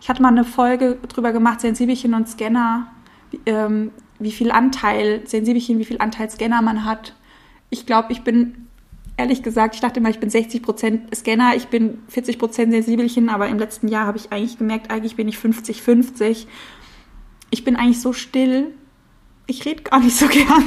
ich 0.00 0.08
hatte 0.08 0.22
mal 0.22 0.28
eine 0.28 0.44
Folge 0.44 0.98
drüber 1.08 1.32
gemacht, 1.32 1.60
Sensibelchen 1.60 2.14
und 2.14 2.28
Scanner, 2.28 2.88
wie, 3.30 3.40
ähm, 3.46 3.90
wie 4.18 4.32
viel 4.32 4.50
Anteil, 4.50 5.26
Sensibelchen, 5.26 5.78
wie 5.78 5.84
viel 5.84 5.98
Anteil 5.98 6.30
Scanner 6.30 6.62
man 6.62 6.84
hat. 6.84 7.14
Ich 7.70 7.86
glaube, 7.86 8.12
ich 8.12 8.22
bin 8.22 8.61
ehrlich 9.16 9.42
gesagt, 9.42 9.74
ich 9.74 9.80
dachte 9.80 10.00
immer, 10.00 10.10
ich 10.10 10.20
bin 10.20 10.30
60% 10.30 11.14
Scanner, 11.14 11.54
ich 11.56 11.68
bin 11.68 12.02
40% 12.12 12.70
Sensibelchen, 12.70 13.28
aber 13.28 13.48
im 13.48 13.58
letzten 13.58 13.88
Jahr 13.88 14.06
habe 14.06 14.18
ich 14.18 14.32
eigentlich 14.32 14.58
gemerkt, 14.58 14.90
eigentlich 14.90 15.16
bin 15.16 15.28
ich 15.28 15.36
50-50. 15.36 16.46
Ich 17.50 17.64
bin 17.64 17.76
eigentlich 17.76 18.00
so 18.00 18.12
still. 18.12 18.74
Ich 19.46 19.64
rede 19.64 19.82
gar 19.82 20.00
nicht 20.00 20.16
so 20.16 20.26
gern. 20.28 20.64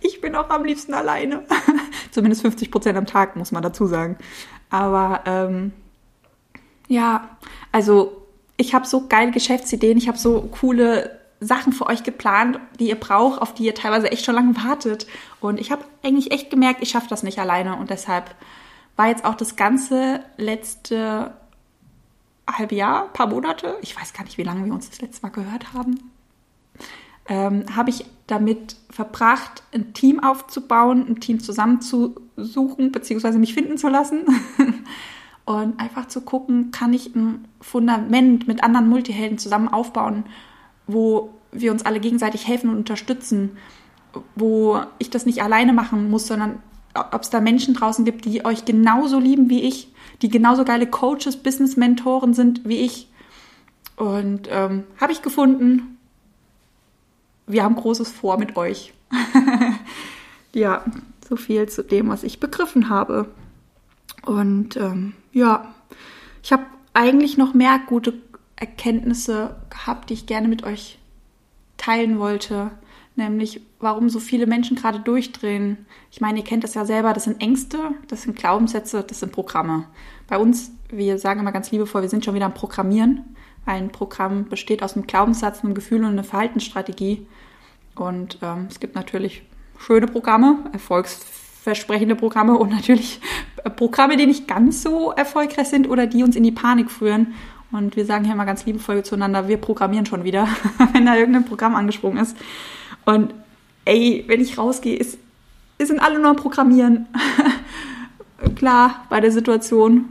ich 0.00 0.20
bin 0.20 0.34
auch 0.34 0.50
am 0.50 0.64
liebsten 0.64 0.94
alleine. 0.94 1.44
Zumindest 2.10 2.44
50% 2.44 2.94
am 2.94 3.06
Tag, 3.06 3.36
muss 3.36 3.52
man 3.52 3.62
dazu 3.62 3.86
sagen. 3.86 4.16
Aber 4.70 5.22
ähm, 5.26 5.72
ja, 6.88 7.36
also 7.72 8.26
ich 8.56 8.74
habe 8.74 8.86
so 8.86 9.08
geile 9.08 9.32
Geschäftsideen, 9.32 9.98
ich 9.98 10.08
habe 10.08 10.18
so 10.18 10.48
coole 10.60 11.23
Sachen 11.40 11.72
für 11.72 11.86
euch 11.86 12.02
geplant, 12.02 12.58
die 12.78 12.88
ihr 12.88 12.98
braucht, 12.98 13.40
auf 13.40 13.54
die 13.54 13.64
ihr 13.64 13.74
teilweise 13.74 14.10
echt 14.10 14.24
schon 14.24 14.34
lange 14.34 14.56
wartet. 14.56 15.06
Und 15.40 15.60
ich 15.60 15.70
habe 15.70 15.84
eigentlich 16.02 16.32
echt 16.32 16.50
gemerkt, 16.50 16.82
ich 16.82 16.90
schaffe 16.90 17.08
das 17.08 17.22
nicht 17.22 17.38
alleine. 17.38 17.76
Und 17.76 17.90
deshalb 17.90 18.34
war 18.96 19.08
jetzt 19.08 19.24
auch 19.24 19.34
das 19.34 19.56
ganze 19.56 20.24
letzte 20.36 21.32
halbe 22.48 22.74
Jahr, 22.74 23.12
paar 23.12 23.26
Monate, 23.26 23.76
ich 23.80 23.98
weiß 23.98 24.12
gar 24.12 24.24
nicht, 24.24 24.38
wie 24.38 24.42
lange 24.42 24.64
wir 24.64 24.72
uns 24.72 24.90
das 24.90 25.00
letzte 25.00 25.22
Mal 25.22 25.32
gehört 25.32 25.72
haben, 25.72 26.10
ähm, 27.26 27.64
habe 27.74 27.90
ich 27.90 28.04
damit 28.26 28.76
verbracht, 28.90 29.62
ein 29.72 29.94
Team 29.94 30.22
aufzubauen, 30.22 31.06
ein 31.08 31.20
Team 31.20 31.40
zusammenzusuchen, 31.40 32.92
beziehungsweise 32.92 33.38
mich 33.38 33.54
finden 33.54 33.78
zu 33.78 33.88
lassen. 33.88 34.24
und 35.44 35.78
einfach 35.78 36.08
zu 36.08 36.22
gucken, 36.22 36.70
kann 36.70 36.92
ich 36.92 37.14
ein 37.14 37.46
Fundament 37.60 38.48
mit 38.48 38.62
anderen 38.64 38.88
Multihelden 38.88 39.38
zusammen 39.38 39.68
aufbauen, 39.68 40.24
wo 40.86 41.30
wir 41.52 41.72
uns 41.72 41.84
alle 41.84 42.00
gegenseitig 42.00 42.46
helfen 42.46 42.70
und 42.70 42.76
unterstützen, 42.76 43.56
wo 44.34 44.80
ich 44.98 45.10
das 45.10 45.26
nicht 45.26 45.42
alleine 45.42 45.72
machen 45.72 46.10
muss, 46.10 46.26
sondern 46.26 46.60
ob 46.94 47.22
es 47.22 47.30
da 47.30 47.40
Menschen 47.40 47.74
draußen 47.74 48.04
gibt, 48.04 48.24
die 48.24 48.44
euch 48.44 48.64
genauso 48.64 49.18
lieben 49.18 49.50
wie 49.50 49.62
ich, 49.62 49.92
die 50.22 50.28
genauso 50.28 50.64
geile 50.64 50.86
Coaches, 50.86 51.36
Business-Mentoren 51.36 52.34
sind 52.34 52.68
wie 52.68 52.78
ich. 52.78 53.08
Und 53.96 54.48
ähm, 54.50 54.84
habe 55.00 55.12
ich 55.12 55.22
gefunden, 55.22 55.98
wir 57.46 57.62
haben 57.62 57.76
Großes 57.76 58.10
vor 58.10 58.38
mit 58.38 58.56
euch. 58.56 58.92
ja, 60.54 60.84
so 61.28 61.36
viel 61.36 61.68
zu 61.68 61.82
dem, 61.82 62.08
was 62.08 62.22
ich 62.22 62.40
begriffen 62.40 62.88
habe. 62.88 63.28
Und 64.24 64.76
ähm, 64.76 65.14
ja, 65.32 65.74
ich 66.42 66.52
habe 66.52 66.64
eigentlich 66.92 67.36
noch 67.36 67.54
mehr 67.54 67.80
gute 67.86 68.14
Erkenntnisse 68.56 69.56
gehabt, 69.70 70.10
die 70.10 70.14
ich 70.14 70.26
gerne 70.26 70.48
mit 70.48 70.64
euch 70.64 70.98
teilen 71.76 72.18
wollte. 72.18 72.70
Nämlich, 73.16 73.60
warum 73.78 74.08
so 74.08 74.18
viele 74.18 74.46
Menschen 74.46 74.76
gerade 74.76 74.98
durchdrehen. 74.98 75.86
Ich 76.10 76.20
meine, 76.20 76.38
ihr 76.38 76.44
kennt 76.44 76.64
das 76.64 76.74
ja 76.74 76.84
selber, 76.84 77.12
das 77.12 77.24
sind 77.24 77.40
Ängste, 77.40 77.78
das 78.08 78.22
sind 78.22 78.36
Glaubenssätze, 78.36 79.04
das 79.06 79.20
sind 79.20 79.32
Programme. 79.32 79.86
Bei 80.26 80.36
uns, 80.36 80.72
wir 80.88 81.18
sagen 81.18 81.40
immer 81.40 81.52
ganz 81.52 81.70
liebevoll, 81.70 82.02
wir 82.02 82.08
sind 82.08 82.24
schon 82.24 82.34
wieder 82.34 82.46
am 82.46 82.54
Programmieren. 82.54 83.36
Ein 83.66 83.90
Programm 83.90 84.48
besteht 84.48 84.82
aus 84.82 84.94
einem 84.94 85.06
Glaubenssatz, 85.06 85.62
einem 85.62 85.74
Gefühl 85.74 86.00
und 86.00 86.10
einer 86.10 86.24
Verhaltensstrategie. 86.24 87.26
Und 87.94 88.38
ähm, 88.42 88.66
es 88.68 88.80
gibt 88.80 88.94
natürlich 88.94 89.42
schöne 89.78 90.06
Programme, 90.06 90.64
erfolgsversprechende 90.72 92.16
Programme 92.16 92.58
und 92.58 92.70
natürlich 92.70 93.20
Programme, 93.76 94.16
die 94.16 94.26
nicht 94.26 94.48
ganz 94.48 94.82
so 94.82 95.12
erfolgreich 95.12 95.68
sind 95.68 95.88
oder 95.88 96.06
die 96.06 96.22
uns 96.22 96.36
in 96.36 96.42
die 96.42 96.52
Panik 96.52 96.90
führen. 96.90 97.34
Und 97.72 97.96
wir 97.96 98.04
sagen 98.04 98.24
hier 98.24 98.34
immer 98.34 98.46
ganz 98.46 98.64
liebevoll 98.66 99.02
zueinander, 99.04 99.48
wir 99.48 99.56
programmieren 99.56 100.06
schon 100.06 100.24
wieder, 100.24 100.48
wenn 100.92 101.06
da 101.06 101.16
irgendein 101.16 101.44
Programm 101.44 101.74
angesprungen 101.74 102.22
ist. 102.22 102.36
Und 103.04 103.34
ey, 103.84 104.24
wenn 104.26 104.40
ich 104.40 104.58
rausgehe, 104.58 104.96
ist, 104.96 105.18
sind 105.78 106.00
alle 106.00 106.18
nur 106.18 106.30
am 106.30 106.36
Programmieren. 106.36 107.06
Klar, 108.56 109.04
bei 109.10 109.20
der 109.20 109.32
Situation 109.32 110.06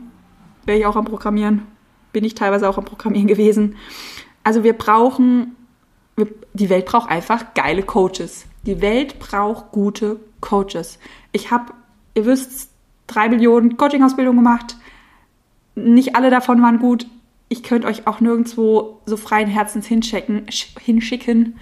wäre 0.65 0.79
ich 0.79 0.85
auch 0.85 0.95
am 0.95 1.05
Programmieren. 1.05 1.63
Bin 2.11 2.23
ich 2.23 2.35
teilweise 2.35 2.69
auch 2.69 2.77
am 2.77 2.85
Programmieren 2.85 3.27
gewesen. 3.27 3.75
Also 4.43 4.63
wir 4.63 4.73
brauchen, 4.73 5.55
wir, 6.15 6.27
die 6.53 6.69
Welt 6.69 6.85
braucht 6.85 7.09
einfach 7.09 7.53
geile 7.53 7.83
Coaches. 7.83 8.45
Die 8.65 8.81
Welt 8.81 9.19
braucht 9.19 9.71
gute 9.71 10.19
Coaches. 10.41 10.99
Ich 11.31 11.49
habe, 11.49 11.73
ihr 12.13 12.25
wisst, 12.25 12.69
drei 13.07 13.29
Millionen 13.29 13.77
Coaching-Ausbildungen 13.77 14.43
gemacht. 14.43 14.77
Nicht 15.75 16.15
alle 16.15 16.29
davon 16.29 16.61
waren 16.61 16.79
gut 16.79 17.07
ich 17.53 17.61
könnte 17.61 17.87
euch 17.87 18.07
auch 18.07 18.19
nirgendwo 18.19 18.99
so 19.05 19.15
freien 19.15 19.47
Herzens 19.47 19.85
hinschicken. 19.85 20.47
hinschicken. 20.79 21.59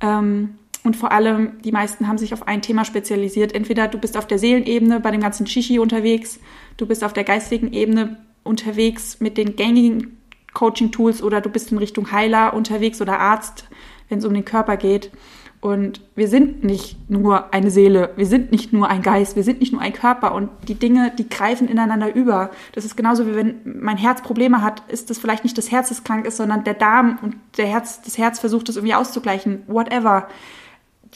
Ähm, 0.00 0.56
und 0.82 0.96
vor 0.96 1.12
allem, 1.12 1.62
die 1.62 1.70
meisten 1.70 2.08
haben 2.08 2.18
sich 2.18 2.34
auf 2.34 2.48
ein 2.48 2.60
Thema 2.60 2.84
spezialisiert. 2.84 3.54
Entweder 3.54 3.86
du 3.86 3.98
bist 3.98 4.16
auf 4.16 4.26
der 4.26 4.40
Seelenebene 4.40 4.98
bei 4.98 5.12
dem 5.12 5.20
ganzen 5.20 5.46
Shishi 5.46 5.78
unterwegs, 5.78 6.40
du 6.76 6.86
bist 6.86 7.04
auf 7.04 7.12
der 7.12 7.22
geistigen 7.22 7.72
Ebene 7.72 8.16
unterwegs 8.42 9.20
mit 9.20 9.36
den 9.36 9.54
gängigen 9.54 10.18
Coaching-Tools 10.54 11.22
oder 11.22 11.40
du 11.40 11.50
bist 11.50 11.70
in 11.70 11.78
Richtung 11.78 12.10
Heiler 12.10 12.54
unterwegs 12.54 13.00
oder 13.00 13.20
Arzt, 13.20 13.68
wenn 14.08 14.18
es 14.18 14.24
um 14.24 14.34
den 14.34 14.44
Körper 14.44 14.76
geht. 14.76 15.12
Und 15.60 16.00
wir 16.14 16.28
sind 16.28 16.62
nicht 16.62 17.10
nur 17.10 17.52
eine 17.52 17.72
Seele, 17.72 18.10
wir 18.14 18.26
sind 18.26 18.52
nicht 18.52 18.72
nur 18.72 18.88
ein 18.88 19.02
Geist, 19.02 19.34
wir 19.34 19.42
sind 19.42 19.58
nicht 19.58 19.72
nur 19.72 19.82
ein 19.82 19.92
Körper 19.92 20.32
und 20.32 20.50
die 20.68 20.76
Dinge, 20.76 21.12
die 21.18 21.28
greifen 21.28 21.66
ineinander 21.66 22.14
über. 22.14 22.50
Das 22.72 22.84
ist 22.84 22.96
genauso 22.96 23.26
wie 23.26 23.34
wenn 23.34 23.56
mein 23.64 23.96
Herz 23.96 24.22
Probleme 24.22 24.62
hat, 24.62 24.82
ist 24.88 25.10
das 25.10 25.18
vielleicht 25.18 25.42
nicht 25.42 25.58
das 25.58 25.72
Herz, 25.72 25.88
das 25.88 26.04
krank 26.04 26.26
ist, 26.26 26.36
sondern 26.36 26.62
der 26.62 26.74
Darm 26.74 27.18
und 27.22 27.34
der 27.56 27.66
Herz, 27.66 28.00
das 28.02 28.18
Herz 28.18 28.38
versucht 28.38 28.68
es 28.68 28.76
irgendwie 28.76 28.94
auszugleichen, 28.94 29.62
whatever. 29.66 30.28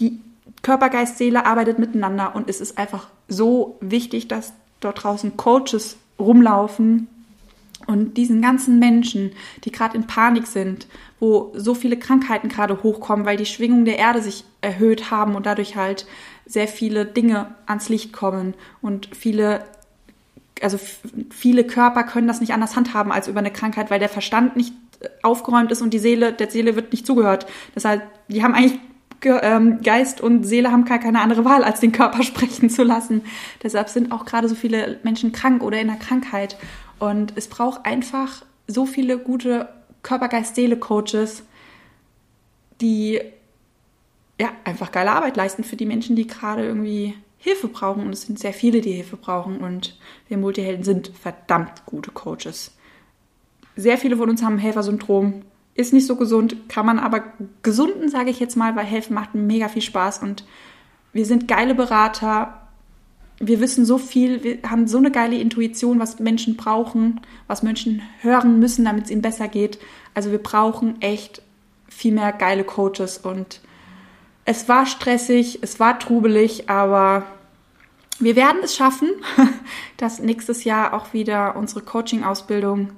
Die 0.00 0.20
Körper, 0.62 0.88
Geist, 0.88 1.18
Seele 1.18 1.46
arbeitet 1.46 1.78
miteinander 1.78 2.34
und 2.34 2.50
es 2.50 2.60
ist 2.60 2.78
einfach 2.78 3.08
so 3.28 3.76
wichtig, 3.80 4.26
dass 4.26 4.52
dort 4.80 5.04
draußen 5.04 5.36
Coaches 5.36 5.98
rumlaufen 6.18 7.06
Und 7.86 8.16
diesen 8.16 8.40
ganzen 8.42 8.78
Menschen, 8.78 9.32
die 9.64 9.72
gerade 9.72 9.96
in 9.96 10.06
Panik 10.06 10.46
sind, 10.46 10.86
wo 11.20 11.52
so 11.54 11.74
viele 11.74 11.98
Krankheiten 11.98 12.48
gerade 12.48 12.82
hochkommen, 12.82 13.26
weil 13.26 13.36
die 13.36 13.46
Schwingung 13.46 13.84
der 13.84 13.98
Erde 13.98 14.22
sich 14.22 14.44
erhöht 14.60 15.10
haben 15.10 15.34
und 15.34 15.46
dadurch 15.46 15.76
halt 15.76 16.06
sehr 16.46 16.68
viele 16.68 17.06
Dinge 17.06 17.54
ans 17.66 17.88
Licht 17.88 18.12
kommen 18.12 18.54
und 18.80 19.08
viele 19.14 19.64
also 20.60 20.78
viele 21.30 21.64
Körper 21.64 22.04
können 22.04 22.28
das 22.28 22.40
nicht 22.40 22.52
anders 22.52 22.76
handhaben 22.76 23.10
als 23.10 23.26
über 23.26 23.40
eine 23.40 23.50
Krankheit, 23.50 23.90
weil 23.90 23.98
der 23.98 24.08
Verstand 24.08 24.54
nicht 24.54 24.72
aufgeräumt 25.22 25.72
ist 25.72 25.82
und 25.82 25.92
die 25.92 25.98
Seele, 25.98 26.32
der 26.32 26.50
Seele 26.50 26.76
wird 26.76 26.92
nicht 26.92 27.06
zugehört. 27.06 27.46
Deshalb, 27.74 28.02
die 28.28 28.42
haben 28.42 28.54
eigentlich 28.54 28.78
ähm, 29.24 29.80
Geist 29.82 30.20
und 30.20 30.44
Seele 30.44 30.72
haben 30.72 30.84
gar 30.84 30.98
keine 30.98 31.20
andere 31.20 31.44
Wahl, 31.44 31.64
als 31.64 31.80
den 31.80 31.92
Körper 31.92 32.22
sprechen 32.22 32.70
zu 32.70 32.82
lassen. 32.82 33.22
Deshalb 33.62 33.88
sind 33.88 34.12
auch 34.12 34.24
gerade 34.24 34.48
so 34.48 34.54
viele 34.54 34.98
Menschen 35.02 35.32
krank 35.32 35.62
oder 35.62 35.80
in 35.80 35.88
der 35.88 35.96
Krankheit. 35.96 36.56
Und 37.02 37.32
es 37.34 37.48
braucht 37.48 37.84
einfach 37.84 38.44
so 38.68 38.86
viele 38.86 39.18
gute 39.18 39.68
Körper-Geist-Seele-Coaches, 40.04 41.42
die 42.80 43.20
ja 44.40 44.50
einfach 44.62 44.92
geile 44.92 45.10
Arbeit 45.10 45.36
leisten 45.36 45.64
für 45.64 45.74
die 45.74 45.84
Menschen, 45.84 46.14
die 46.14 46.28
gerade 46.28 46.64
irgendwie 46.64 47.16
Hilfe 47.38 47.66
brauchen. 47.66 48.06
Und 48.06 48.12
es 48.12 48.22
sind 48.22 48.38
sehr 48.38 48.52
viele, 48.52 48.80
die 48.80 48.92
Hilfe 48.92 49.16
brauchen. 49.16 49.56
Und 49.58 49.98
wir 50.28 50.38
Multihelden 50.38 50.84
sind 50.84 51.08
verdammt 51.08 51.84
gute 51.86 52.12
Coaches. 52.12 52.76
Sehr 53.74 53.98
viele 53.98 54.16
von 54.16 54.30
uns 54.30 54.44
haben 54.44 54.58
Helfersyndrom. 54.58 55.42
Ist 55.74 55.92
nicht 55.92 56.06
so 56.06 56.14
gesund, 56.14 56.68
kann 56.68 56.86
man 56.86 57.00
aber 57.00 57.24
gesunden, 57.64 58.10
sage 58.10 58.30
ich 58.30 58.38
jetzt 58.38 58.56
mal, 58.56 58.76
weil 58.76 58.84
helfen 58.84 59.14
macht 59.14 59.34
mega 59.34 59.66
viel 59.66 59.82
Spaß. 59.82 60.22
Und 60.22 60.44
wir 61.12 61.26
sind 61.26 61.48
geile 61.48 61.74
Berater 61.74 62.61
wir 63.44 63.60
wissen 63.60 63.84
so 63.84 63.98
viel, 63.98 64.44
wir 64.44 64.58
haben 64.70 64.86
so 64.86 64.98
eine 64.98 65.10
geile 65.10 65.36
Intuition, 65.36 65.98
was 65.98 66.20
Menschen 66.20 66.56
brauchen, 66.56 67.20
was 67.48 67.64
Menschen 67.64 68.00
hören 68.20 68.60
müssen, 68.60 68.84
damit 68.84 69.06
es 69.06 69.10
ihnen 69.10 69.20
besser 69.20 69.48
geht. 69.48 69.80
Also 70.14 70.30
wir 70.30 70.38
brauchen 70.38 71.02
echt 71.02 71.42
viel 71.88 72.12
mehr 72.12 72.32
geile 72.32 72.62
Coaches 72.62 73.18
und 73.18 73.60
es 74.44 74.68
war 74.68 74.86
stressig, 74.86 75.58
es 75.60 75.80
war 75.80 75.98
trubelig, 75.98 76.70
aber 76.70 77.24
wir 78.20 78.36
werden 78.36 78.60
es 78.62 78.76
schaffen, 78.76 79.10
dass 79.96 80.20
nächstes 80.20 80.62
Jahr 80.62 80.94
auch 80.94 81.12
wieder 81.12 81.56
unsere 81.56 81.80
Coaching-Ausbildung 81.80 82.92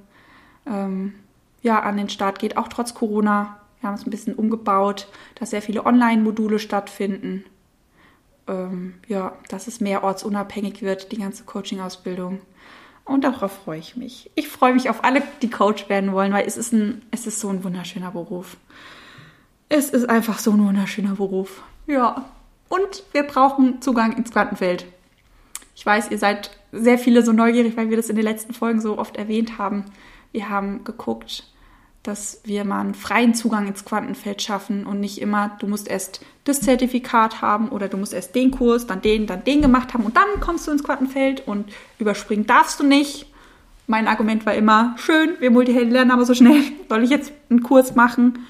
ähm, 0.67 1.15
ja, 1.63 1.81
an 1.81 1.97
den 1.97 2.11
Start 2.11 2.39
geht, 2.39 2.59
auch 2.59 2.69
trotz 2.69 2.93
Corona. 2.93 3.61
Wir 3.81 3.89
haben 3.89 3.97
es 3.97 4.07
ein 4.07 4.11
bisschen 4.11 4.35
umgebaut, 4.35 5.09
dass 5.37 5.51
sehr 5.51 5.63
viele 5.63 5.87
Online-Module 5.87 6.59
stattfinden 6.59 7.45
ähm, 8.49 8.95
ja, 9.07 9.37
dass 9.49 9.67
es 9.67 9.81
mehr 9.81 10.05
ortsunabhängig 10.05 10.83
wird, 10.83 11.13
die 11.13 11.19
ganze 11.19 11.45
Coaching-Ausbildung. 11.45 12.41
Und 13.05 13.25
darauf 13.25 13.53
freue 13.53 13.79
ich 13.79 13.97
mich. 13.97 14.31
Ich 14.35 14.49
freue 14.49 14.73
mich 14.73 14.89
auf 14.89 15.05
alle, 15.05 15.23
die 15.43 15.51
Coach 15.51 15.89
werden 15.89 16.13
wollen, 16.13 16.33
weil 16.33 16.47
es 16.47 16.57
ist, 16.57 16.73
ein, 16.73 17.03
es 17.11 17.27
ist 17.27 17.41
so 17.41 17.51
ein 17.51 17.63
wunderschöner 17.63 18.13
Beruf. 18.13 18.57
Es 19.69 19.91
ist 19.91 20.09
einfach 20.09 20.39
so 20.39 20.53
ein 20.53 20.67
wunderschöner 20.67 21.17
Beruf. 21.17 21.63
Ja. 21.87 22.25
Und 22.69 23.05
wir 23.13 23.25
brauchen 23.25 23.83
Zugang 23.83 24.17
ins 24.17 24.31
Quantenfeld. 24.31 24.87
Ich 25.75 25.85
weiß, 25.85 26.11
ihr 26.11 26.19
seid 26.19 26.51
sehr 26.73 26.99
viele 26.99 27.23
so 27.23 27.33
neugierig, 27.33 27.77
weil 27.77 27.91
wir 27.91 27.97
das 27.97 28.09
in 28.09 28.17
den 28.17 28.25
letzten 28.25 28.55
Folgen 28.55 28.81
so 28.81 28.99
oft 28.99 29.17
erwähnt 29.17 29.59
haben. 29.59 29.85
Wir 30.33 30.49
haben 30.49 30.83
geguckt, 30.85 31.47
dass 32.05 32.43
wir 32.45 32.65
mal 32.67 32.81
einen 32.81 32.95
freien 32.95 33.35
Zugang 33.35 33.67
ins 33.67 33.87
Quantenfeld 33.87 34.43
schaffen 34.43 34.85
und 34.87 35.01
nicht 35.01 35.21
immer, 35.21 35.57
du 35.59 35.67
musst 35.67 35.89
erst 35.89 36.21
das 36.45 36.61
Zertifikat 36.61 37.41
haben 37.41 37.71
oder 37.71 37.89
du 37.89 37.97
musst 37.97 38.13
erst 38.13 38.35
den 38.35 38.51
Kurs, 38.51 38.87
dann 38.87 39.01
den, 39.01 39.27
dann 39.27 39.43
den 39.43 39.63
gemacht 39.63 39.95
haben 39.95 40.05
und 40.05 40.15
dann 40.15 40.41
kommst 40.41 40.67
du 40.67 40.71
ins 40.71 40.85
Quantenfeld 40.85 41.49
und 41.49 41.73
überspringen 41.99 42.47
darfst 42.47 42.79
du 42.79 42.85
nicht. 42.85 43.27
Mein 43.87 44.07
Argument 44.07 44.45
war 44.45 44.55
immer, 44.55 44.95
schön, 44.99 45.31
wir 45.41 45.51
Multihelden 45.51 45.93
lernen 45.93 46.11
aber 46.11 46.27
so 46.27 46.35
schnell. 46.35 46.63
Soll 46.91 47.05
ich 47.05 47.11
jetzt 47.11 47.33
einen 47.49 47.63
Kurs 47.63 47.95
machen, 47.95 48.41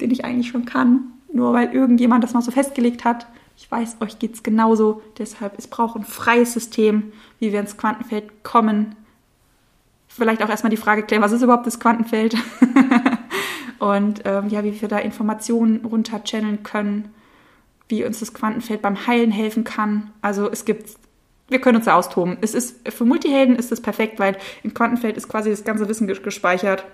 den 0.00 0.10
ich 0.10 0.24
eigentlich 0.24 0.48
schon 0.48 0.64
kann, 0.64 1.12
nur 1.30 1.52
weil 1.52 1.74
irgendjemand 1.74 2.24
das 2.24 2.32
mal 2.32 2.42
so 2.42 2.50
festgelegt 2.50 3.04
hat? 3.04 3.26
Ich 3.58 3.70
weiß, 3.70 3.96
euch 4.00 4.18
geht 4.18 4.34
es 4.34 4.42
genauso. 4.42 5.02
Deshalb, 5.18 5.58
es 5.58 5.66
braucht 5.66 5.96
ein 5.96 6.04
freies 6.04 6.54
System, 6.54 7.12
wie 7.38 7.52
wir 7.52 7.60
ins 7.60 7.76
Quantenfeld 7.76 8.44
kommen 8.44 8.96
vielleicht 10.18 10.42
auch 10.42 10.48
erstmal 10.48 10.70
die 10.70 10.76
Frage 10.76 11.02
klären, 11.02 11.22
was 11.22 11.32
ist 11.32 11.42
überhaupt 11.42 11.66
das 11.66 11.80
Quantenfeld? 11.80 12.36
und 13.78 14.22
ähm, 14.24 14.48
ja, 14.48 14.64
wie 14.64 14.80
wir 14.80 14.88
da 14.88 14.98
Informationen 14.98 15.84
runterchanneln 15.84 16.62
können, 16.62 17.14
wie 17.88 18.04
uns 18.04 18.20
das 18.20 18.34
Quantenfeld 18.34 18.82
beim 18.82 19.06
Heilen 19.06 19.30
helfen 19.30 19.64
kann. 19.64 20.10
Also 20.20 20.50
es 20.50 20.64
gibt, 20.64 20.90
wir 21.48 21.60
können 21.60 21.76
uns 21.76 21.86
da 21.86 21.94
austoben. 21.94 22.36
Es 22.40 22.54
ist, 22.54 22.88
für 22.90 23.04
Multihelden 23.04 23.56
ist 23.56 23.72
es 23.72 23.80
perfekt, 23.80 24.18
weil 24.18 24.36
im 24.62 24.74
Quantenfeld 24.74 25.16
ist 25.16 25.28
quasi 25.28 25.50
das 25.50 25.64
ganze 25.64 25.88
Wissen 25.88 26.06
gespeichert. 26.06 26.84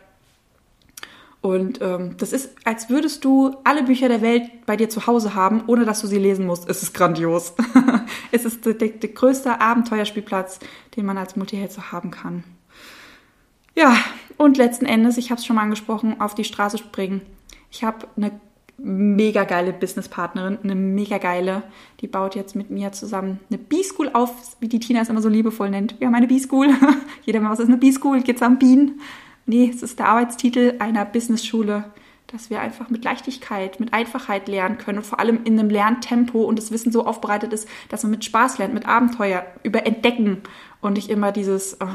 Und 1.45 1.83
ähm, 1.83 2.17
das 2.17 2.33
ist, 2.33 2.55
als 2.65 2.89
würdest 2.89 3.23
du 3.23 3.55
alle 3.65 3.83
Bücher 3.83 4.09
der 4.09 4.23
Welt 4.23 4.65
bei 4.65 4.77
dir 4.77 4.89
zu 4.89 5.07
Hause 5.07 5.35
haben, 5.35 5.65
ohne 5.67 5.85
dass 5.85 6.01
du 6.01 6.07
sie 6.07 6.19
lesen 6.19 6.47
musst. 6.47 6.67
Es 6.71 6.83
ist 6.83 6.95
grandios. 6.95 7.53
es 8.33 8.47
ist 8.47 8.65
der, 8.65 8.73
der, 8.73 8.89
der 8.89 9.11
größte 9.11 9.61
Abenteuerspielplatz, 9.61 10.61
den 10.97 11.05
man 11.05 11.19
als 11.19 11.37
Multiheld 11.37 11.71
so 11.71 11.93
haben 11.93 12.11
kann. 12.11 12.45
Ja, 13.75 13.97
und 14.37 14.57
letzten 14.57 14.87
Endes, 14.87 15.17
ich 15.17 15.31
habe 15.31 15.39
es 15.39 15.47
schon 15.47 15.57
mal 15.57 15.63
angesprochen, 15.63 16.21
auf 16.21 16.35
die 16.35 16.45
Straße 16.45 16.79
springen. 16.79 17.23
Ich 17.71 17.83
habe 17.83 18.07
eine 18.17 18.33
mega 18.79 19.45
geile 19.45 19.73
Businesspartnerin, 19.73 20.59
eine 20.63 20.75
mega 20.75 21.19
geile, 21.19 21.63
die 22.01 22.07
baut 22.07 22.35
jetzt 22.35 22.57
mit 22.57 22.71
mir 22.71 22.93
zusammen 22.93 23.39
eine 23.49 23.59
B-School 23.59 24.11
auf, 24.13 24.57
wie 24.61 24.69
die 24.69 24.81
Tina 24.81 25.01
es 25.01 25.09
immer 25.09 25.23
so 25.23 25.29
liebevoll 25.29 25.71
nennt. 25.71 25.99
Wir 26.01 26.09
haben 26.09 26.15
eine 26.15 26.27
B-School. 26.27 26.69
Jeder 27.25 27.41
mal, 27.41 27.51
was 27.51 27.61
ist 27.61 27.69
eine 27.69 27.77
B-School? 27.77 28.23
Geht's 28.23 28.43
am 28.43 28.59
Bienen? 28.59 29.01
Nee, 29.47 29.71
es 29.73 29.83
ist 29.83 29.99
der 29.99 30.09
Arbeitstitel 30.09 30.75
einer 30.79 31.05
Business-Schule, 31.05 31.85
dass 32.29 32.51
wir 32.51 32.61
einfach 32.61 32.91
mit 32.91 33.05
Leichtigkeit, 33.05 33.79
mit 33.79 33.93
Einfachheit 33.93 34.49
lernen 34.49 34.79
können 34.79 34.99
und 34.99 35.05
vor 35.05 35.21
allem 35.21 35.41
in 35.45 35.59
einem 35.59 35.71
Lerntempo 35.71 36.43
und 36.45 36.59
das 36.59 36.73
Wissen 36.73 36.91
so 36.91 37.07
aufbereitet 37.07 37.53
ist, 37.53 37.69
dass 37.91 38.03
man 38.03 38.11
mit 38.11 38.25
Spaß 38.25 38.59
lernt, 38.59 38.75
mit 38.75 38.87
Abenteuer, 38.89 39.45
über 39.63 39.87
Entdecken 39.87 40.43
und 40.81 40.95
nicht 40.95 41.11
immer 41.11 41.31
dieses, 41.31 41.79
oh, 41.81 41.87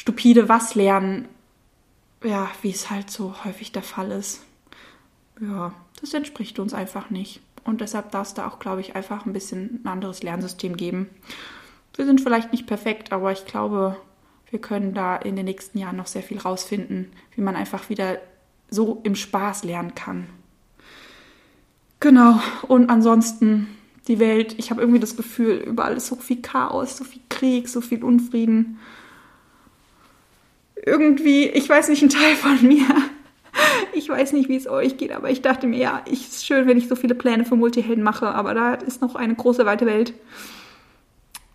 stupide 0.00 0.48
was 0.48 0.74
lernen, 0.74 1.28
ja, 2.24 2.50
wie 2.62 2.70
es 2.70 2.88
halt 2.88 3.10
so 3.10 3.44
häufig 3.44 3.70
der 3.70 3.82
Fall 3.82 4.10
ist. 4.12 4.40
Ja, 5.42 5.74
das 6.00 6.14
entspricht 6.14 6.58
uns 6.58 6.72
einfach 6.72 7.10
nicht. 7.10 7.42
Und 7.64 7.82
deshalb 7.82 8.10
darf 8.10 8.28
es 8.28 8.34
da 8.34 8.48
auch, 8.48 8.58
glaube 8.58 8.80
ich, 8.80 8.96
einfach 8.96 9.26
ein 9.26 9.34
bisschen 9.34 9.82
ein 9.84 9.88
anderes 9.88 10.22
Lernsystem 10.22 10.78
geben. 10.78 11.10
Wir 11.96 12.06
sind 12.06 12.22
vielleicht 12.22 12.50
nicht 12.50 12.66
perfekt, 12.66 13.12
aber 13.12 13.30
ich 13.30 13.44
glaube, 13.44 13.94
wir 14.48 14.58
können 14.58 14.94
da 14.94 15.16
in 15.16 15.36
den 15.36 15.44
nächsten 15.44 15.76
Jahren 15.76 15.96
noch 15.96 16.06
sehr 16.06 16.22
viel 16.22 16.38
rausfinden, 16.38 17.12
wie 17.34 17.42
man 17.42 17.54
einfach 17.54 17.90
wieder 17.90 18.18
so 18.70 19.00
im 19.02 19.14
Spaß 19.14 19.64
lernen 19.64 19.94
kann. 19.94 20.28
Genau, 22.00 22.40
und 22.68 22.88
ansonsten 22.88 23.68
die 24.08 24.18
Welt, 24.18 24.54
ich 24.56 24.70
habe 24.70 24.80
irgendwie 24.80 25.00
das 25.00 25.18
Gefühl, 25.18 25.56
überall 25.56 25.98
ist 25.98 26.06
so 26.06 26.16
viel 26.16 26.40
Chaos, 26.40 26.96
so 26.96 27.04
viel 27.04 27.20
Krieg, 27.28 27.68
so 27.68 27.82
viel 27.82 28.02
Unfrieden 28.02 28.78
irgendwie, 30.84 31.46
ich 31.46 31.68
weiß 31.68 31.88
nicht, 31.88 32.02
ein 32.02 32.08
Teil 32.08 32.34
von 32.36 32.66
mir. 32.66 32.86
Ich 33.92 34.08
weiß 34.08 34.32
nicht, 34.32 34.48
wie 34.48 34.56
es 34.56 34.68
euch 34.68 34.96
geht, 34.96 35.12
aber 35.12 35.30
ich 35.30 35.42
dachte 35.42 35.66
mir, 35.66 35.78
ja, 35.78 36.02
ich, 36.06 36.28
ist 36.28 36.46
schön, 36.46 36.66
wenn 36.66 36.78
ich 36.78 36.88
so 36.88 36.94
viele 36.94 37.16
Pläne 37.16 37.44
für 37.44 37.56
Multihelden 37.56 38.04
mache, 38.04 38.28
aber 38.28 38.54
da 38.54 38.74
ist 38.74 39.02
noch 39.02 39.16
eine 39.16 39.34
große, 39.34 39.66
weite 39.66 39.86
Welt. 39.86 40.14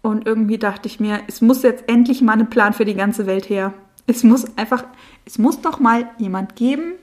Und 0.01 0.27
irgendwie 0.27 0.57
dachte 0.57 0.88
ich 0.88 0.99
mir, 0.99 1.21
es 1.27 1.41
muss 1.41 1.63
jetzt 1.63 1.85
endlich 1.88 2.21
mal 2.21 2.38
ein 2.38 2.49
Plan 2.49 2.73
für 2.73 2.85
die 2.85 2.93
ganze 2.93 3.25
Welt 3.25 3.49
her. 3.49 3.73
Es 4.07 4.23
muss 4.23 4.45
einfach, 4.57 4.83
es 5.25 5.38
muss 5.38 5.61
doch 5.61 5.79
mal 5.79 6.09
jemand 6.17 6.55
geben, 6.55 6.93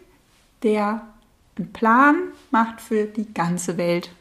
der 0.62 1.02
einen 1.58 1.72
Plan 1.72 2.16
macht 2.50 2.80
für 2.80 3.06
die 3.06 3.32
ganze 3.32 3.76
Welt. 3.76 4.12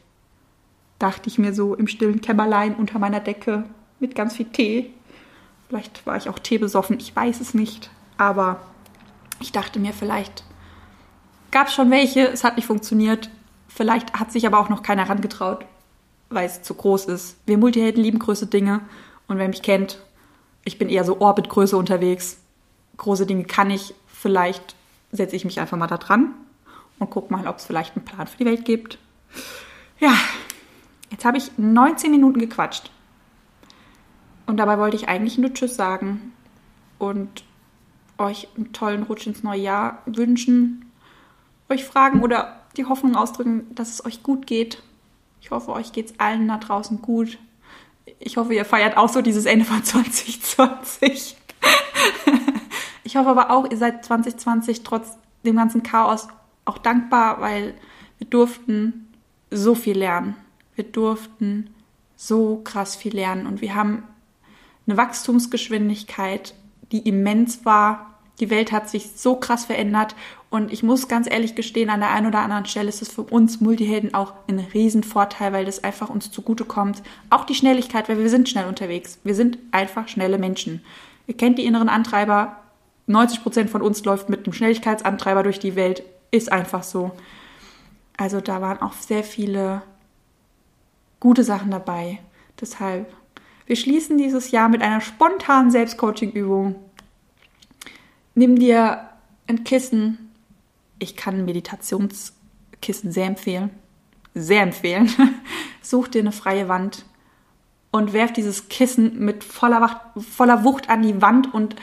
Dachte 0.98 1.30
ich 1.30 1.38
mir 1.38 1.54
so 1.54 1.76
im 1.76 1.88
stillen 1.88 2.22
Kämmerlein 2.22 2.76
unter 2.76 2.98
meiner 2.98 3.20
Decke 3.20 3.66
mit 4.00 4.16
ganz 4.16 4.36
viel 4.36 4.48
Tee. 4.48 4.92
Vielleicht 5.72 6.06
war 6.06 6.18
ich 6.18 6.28
auch 6.28 6.38
teebesoffen, 6.38 7.00
ich 7.00 7.16
weiß 7.16 7.40
es 7.40 7.54
nicht. 7.54 7.90
Aber 8.18 8.60
ich 9.40 9.54
dachte 9.54 9.80
mir, 9.80 9.94
vielleicht 9.94 10.44
gab 11.50 11.68
es 11.68 11.74
schon 11.74 11.90
welche, 11.90 12.28
es 12.28 12.44
hat 12.44 12.58
nicht 12.58 12.66
funktioniert. 12.66 13.30
Vielleicht 13.70 14.20
hat 14.20 14.34
sich 14.34 14.46
aber 14.46 14.60
auch 14.60 14.68
noch 14.68 14.84
keiner 14.84 15.06
herangetraut, 15.06 15.66
weil 16.30 16.46
es 16.46 16.62
zu 16.62 16.74
groß 16.74 17.06
ist. 17.06 17.38
Wir 17.46 17.58
Multihelden 17.58 18.04
lieben 18.04 18.20
größere 18.20 18.50
Dinge. 18.50 18.82
Und 19.30 19.38
wer 19.38 19.48
mich 19.48 19.62
kennt, 19.62 20.02
ich 20.66 20.78
bin 20.78 20.90
eher 20.90 21.06
so 21.06 21.22
Orbitgröße 21.22 21.78
unterwegs. 21.78 22.42
Große 22.98 23.26
Dinge 23.26 23.46
kann 23.46 23.72
ich. 23.72 23.94
Vielleicht 24.08 24.76
setze 25.14 25.38
ich 25.38 25.46
mich 25.46 25.62
einfach 25.62 25.78
mal 25.78 25.88
da 25.88 25.98
dran 25.98 26.34
und 27.00 27.12
gucke 27.12 27.32
mal, 27.32 27.48
ob 27.48 27.60
es 27.60 27.66
vielleicht 27.66 27.96
einen 27.96 28.04
Plan 28.04 28.28
für 28.28 28.40
die 28.40 28.46
Welt 28.46 28.66
gibt. 28.66 28.98
Ja, 30.02 30.16
jetzt 31.12 31.24
habe 31.24 31.38
ich 31.38 31.50
19 31.58 32.12
Minuten 32.12 32.40
gequatscht. 32.40 32.92
Und 34.46 34.58
dabei 34.58 34.78
wollte 34.78 34.98
ich 34.98 35.08
eigentlich 35.08 35.38
nur 35.38 35.54
Tschüss 35.54 35.76
sagen 35.76 36.34
und 37.00 37.44
euch 38.18 38.48
einen 38.56 38.74
tollen 38.74 39.04
Rutsch 39.04 39.28
ins 39.28 39.44
neue 39.44 39.62
Jahr 39.62 40.02
wünschen, 40.06 40.92
euch 41.70 41.86
fragen 41.86 42.22
oder 42.22 42.60
die 42.78 42.86
Hoffnung 42.86 43.16
ausdrücken, 43.16 43.74
dass 43.74 43.90
es 43.90 44.06
euch 44.06 44.24
gut 44.24 44.48
geht. 44.48 44.82
Ich 45.42 45.52
hoffe, 45.52 45.72
euch 45.72 45.92
geht 45.92 46.12
es 46.12 46.20
allen 46.20 46.48
da 46.48 46.58
draußen 46.58 47.02
gut. 47.02 47.38
Ich 48.20 48.38
hoffe, 48.38 48.54
ihr 48.54 48.66
feiert 48.66 48.98
auch 48.98 49.10
so 49.10 49.22
dieses 49.22 49.46
Ende 49.46 49.66
von 49.66 49.84
2020. 49.84 51.38
Ich 53.04 53.18
hoffe 53.18 53.30
aber 53.30 53.50
auch, 53.52 53.70
ihr 53.70 53.78
seid 53.78 54.06
2020 54.06 54.84
trotz 54.84 55.18
dem 55.44 55.58
ganzen 55.58 55.84
Chaos 55.84 56.30
auch 56.64 56.78
dankbar, 56.78 57.42
weil 57.42 57.74
wir 58.20 58.28
durften 58.28 59.12
so 59.50 59.76
viel 59.76 59.98
lernen. 59.98 60.36
Wir 60.76 60.86
durften 60.86 61.72
so 62.16 62.62
krass 62.64 62.96
viel 62.96 63.14
lernen 63.14 63.48
und 63.48 63.60
wir 63.60 63.76
haben 63.76 64.04
eine 64.88 64.98
Wachstumsgeschwindigkeit, 64.98 66.54
die 66.92 67.08
immens 67.08 67.66
war. 67.66 68.20
Die 68.40 68.50
Welt 68.50 68.72
hat 68.72 68.90
sich 68.90 69.12
so 69.16 69.36
krass 69.36 69.66
verändert 69.66 70.16
und 70.52 70.74
ich 70.74 70.84
muss 70.84 71.08
ganz 71.08 71.32
ehrlich 71.32 71.56
gestehen, 71.56 71.90
an 71.90 72.02
der 72.02 72.12
einen 72.12 72.28
oder 72.28 72.40
anderen 72.40 72.66
Stelle 72.66 72.90
ist 72.90 73.02
es 73.02 73.10
für 73.10 73.22
uns 73.22 73.62
Multihelden 73.62 74.14
auch 74.14 74.34
ein 74.50 74.60
Riesenvorteil, 74.60 75.54
weil 75.54 75.64
das 75.64 75.82
einfach 75.82 76.10
uns 76.10 76.30
zugutekommt. 76.30 77.02
Auch 77.30 77.46
die 77.46 77.56
Schnelligkeit, 77.56 78.10
weil 78.10 78.18
wir 78.18 78.30
sind 78.30 78.50
schnell 78.50 78.68
unterwegs. 78.68 79.18
Wir 79.24 79.34
sind 79.34 79.58
einfach 79.72 80.10
schnelle 80.10 80.38
Menschen. 80.38 80.84
Ihr 81.26 81.38
kennt 81.38 81.58
die 81.58 81.66
inneren 81.66 81.88
Antreiber. 81.88 82.58
90 83.08 83.44
Prozent 83.44 83.70
von 83.70 83.82
uns 83.82 84.04
läuft 84.04 84.28
mit 84.28 84.46
einem 84.46 84.52
Schnelligkeitsantreiber 84.52 85.44
durch 85.44 85.60
die 85.60 85.78
Welt. 85.78 86.04
Ist 86.32 86.52
einfach 86.52 86.84
so. 86.84 87.12
Also 88.18 88.42
da 88.42 88.62
waren 88.62 88.82
auch 88.82 88.94
sehr 88.94 89.24
viele 89.24 89.84
gute 91.22 91.46
Sachen 91.46 91.72
dabei. 91.72 92.20
Deshalb, 92.60 93.08
wir 93.66 93.76
schließen 93.76 94.18
dieses 94.18 94.52
Jahr 94.52 94.70
mit 94.70 94.82
einer 94.82 95.02
spontanen 95.02 95.72
Selbstcoaching-Übung. 95.72 96.76
Nimm 98.36 98.58
dir 98.58 99.10
ein 99.48 99.64
Kissen. 99.64 100.32
Ich 101.00 101.16
kann 101.16 101.36
ein 101.36 101.46
Meditationskissen 101.46 103.12
sehr 103.12 103.28
empfehlen. 103.28 103.70
Sehr 104.34 104.64
empfehlen. 104.64 105.12
Such 105.82 106.08
dir 106.08 106.22
eine 106.22 106.32
freie 106.32 106.68
Wand 106.68 107.06
und 107.92 108.14
werf 108.14 108.32
dieses 108.32 108.70
Kissen 108.70 109.20
mit 109.20 109.44
voller, 109.44 109.82
Wacht, 109.82 109.98
voller 110.18 110.64
Wucht 110.64 110.90
an 110.90 111.02
die 111.02 111.22
Wand 111.22 111.54
und 111.54 111.76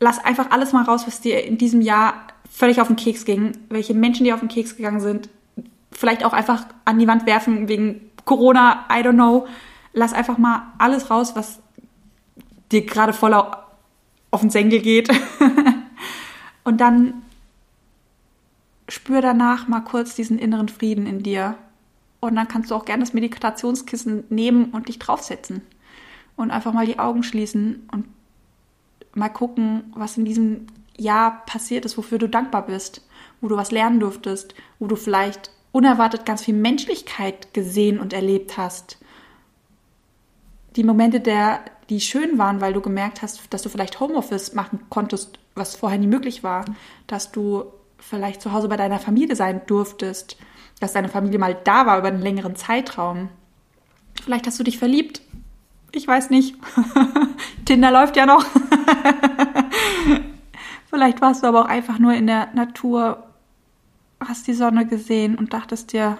lass 0.00 0.24
einfach 0.24 0.50
alles 0.50 0.72
mal 0.72 0.84
raus, 0.84 1.06
was 1.06 1.20
dir 1.20 1.44
in 1.44 1.58
diesem 1.58 1.82
Jahr 1.82 2.14
völlig 2.50 2.80
auf 2.80 2.88
den 2.88 2.96
Keks 2.96 3.24
ging, 3.24 3.52
welche 3.68 3.94
Menschen 3.94 4.24
dir 4.24 4.34
auf 4.34 4.40
den 4.40 4.48
Keks 4.48 4.76
gegangen 4.76 5.00
sind. 5.00 5.28
Vielleicht 5.92 6.24
auch 6.24 6.32
einfach 6.32 6.66
an 6.84 6.98
die 6.98 7.06
Wand 7.06 7.26
werfen 7.26 7.68
wegen 7.68 8.10
Corona, 8.24 8.86
I 8.90 9.00
don't 9.02 9.12
know. 9.12 9.46
Lass 9.94 10.12
einfach 10.12 10.36
mal 10.36 10.74
alles 10.78 11.10
raus, 11.10 11.34
was 11.34 11.60
dir 12.70 12.84
gerade 12.84 13.14
voller 13.14 13.68
auf 14.30 14.40
den 14.42 14.50
Senkel 14.50 14.80
geht. 14.80 15.08
Und 16.64 16.80
dann 16.80 17.22
spür 18.88 19.20
danach 19.20 19.68
mal 19.68 19.80
kurz 19.80 20.14
diesen 20.14 20.38
inneren 20.38 20.68
Frieden 20.68 21.06
in 21.06 21.22
dir. 21.22 21.56
Und 22.20 22.36
dann 22.36 22.48
kannst 22.48 22.70
du 22.70 22.74
auch 22.74 22.84
gerne 22.84 23.02
das 23.02 23.12
Meditationskissen 23.12 24.24
nehmen 24.30 24.66
und 24.70 24.88
dich 24.88 24.98
draufsetzen. 24.98 25.62
Und 26.36 26.50
einfach 26.50 26.72
mal 26.72 26.86
die 26.86 26.98
Augen 26.98 27.22
schließen 27.22 27.86
und 27.92 28.06
mal 29.14 29.28
gucken, 29.28 29.92
was 29.94 30.16
in 30.16 30.24
diesem 30.24 30.66
Jahr 30.96 31.44
passiert 31.44 31.84
ist, 31.84 31.98
wofür 31.98 32.18
du 32.18 32.28
dankbar 32.28 32.66
bist, 32.66 33.06
wo 33.40 33.48
du 33.48 33.56
was 33.56 33.70
lernen 33.70 34.00
durftest, 34.00 34.54
wo 34.78 34.86
du 34.86 34.96
vielleicht 34.96 35.50
unerwartet 35.70 36.24
ganz 36.24 36.42
viel 36.42 36.54
Menschlichkeit 36.54 37.52
gesehen 37.52 37.98
und 37.98 38.12
erlebt 38.12 38.56
hast. 38.56 38.98
Die 40.76 40.84
Momente, 40.84 41.20
der, 41.20 41.60
die 41.88 42.00
schön 42.00 42.38
waren, 42.38 42.60
weil 42.60 42.72
du 42.72 42.80
gemerkt 42.80 43.22
hast, 43.22 43.52
dass 43.52 43.62
du 43.62 43.68
vielleicht 43.68 44.00
Homeoffice 44.00 44.54
machen 44.54 44.80
konntest, 44.90 45.38
was 45.54 45.76
vorher 45.76 45.98
nie 45.98 46.06
möglich 46.06 46.42
war, 46.42 46.64
dass 47.06 47.32
du 47.32 47.64
vielleicht 47.98 48.42
zu 48.42 48.52
Hause 48.52 48.68
bei 48.68 48.76
deiner 48.76 48.98
Familie 48.98 49.36
sein 49.36 49.62
durftest, 49.66 50.36
dass 50.80 50.92
deine 50.92 51.08
Familie 51.08 51.38
mal 51.38 51.56
da 51.64 51.86
war 51.86 51.98
über 51.98 52.08
einen 52.08 52.22
längeren 52.22 52.56
Zeitraum. 52.56 53.28
Vielleicht 54.22 54.46
hast 54.46 54.58
du 54.58 54.64
dich 54.64 54.78
verliebt. 54.78 55.22
Ich 55.92 56.06
weiß 56.06 56.30
nicht. 56.30 56.56
Tinder 57.64 57.90
läuft 57.90 58.16
ja 58.16 58.26
noch. 58.26 58.44
Vielleicht 60.90 61.20
warst 61.20 61.42
du 61.42 61.46
aber 61.46 61.62
auch 61.62 61.68
einfach 61.68 61.98
nur 61.98 62.14
in 62.14 62.26
der 62.26 62.48
Natur 62.54 63.24
hast 64.20 64.46
die 64.46 64.54
Sonne 64.54 64.86
gesehen 64.86 65.36
und 65.36 65.52
dachtest 65.52 65.92
dir, 65.92 66.18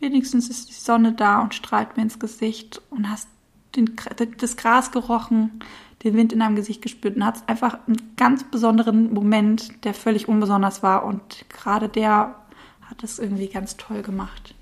wenigstens 0.00 0.48
ist 0.48 0.68
die 0.68 0.74
Sonne 0.74 1.12
da 1.12 1.40
und 1.40 1.54
strahlt 1.54 1.96
mir 1.96 2.04
ins 2.04 2.18
Gesicht 2.18 2.80
und 2.90 3.10
hast 3.10 3.28
den, 3.76 3.96
das 4.38 4.56
Gras 4.56 4.92
gerochen, 4.92 5.60
den 6.02 6.14
Wind 6.14 6.32
in 6.32 6.40
deinem 6.40 6.56
Gesicht 6.56 6.82
gespürt 6.82 7.16
und 7.16 7.24
hast 7.24 7.48
einfach 7.48 7.78
einen 7.86 8.14
ganz 8.16 8.44
besonderen 8.44 9.12
Moment, 9.12 9.84
der 9.84 9.94
völlig 9.94 10.28
unbesonders 10.28 10.82
war 10.82 11.04
und 11.04 11.48
gerade 11.48 11.88
der 11.88 12.36
hat 12.82 13.02
es 13.02 13.18
irgendwie 13.18 13.48
ganz 13.48 13.76
toll 13.76 14.02
gemacht. 14.02 14.54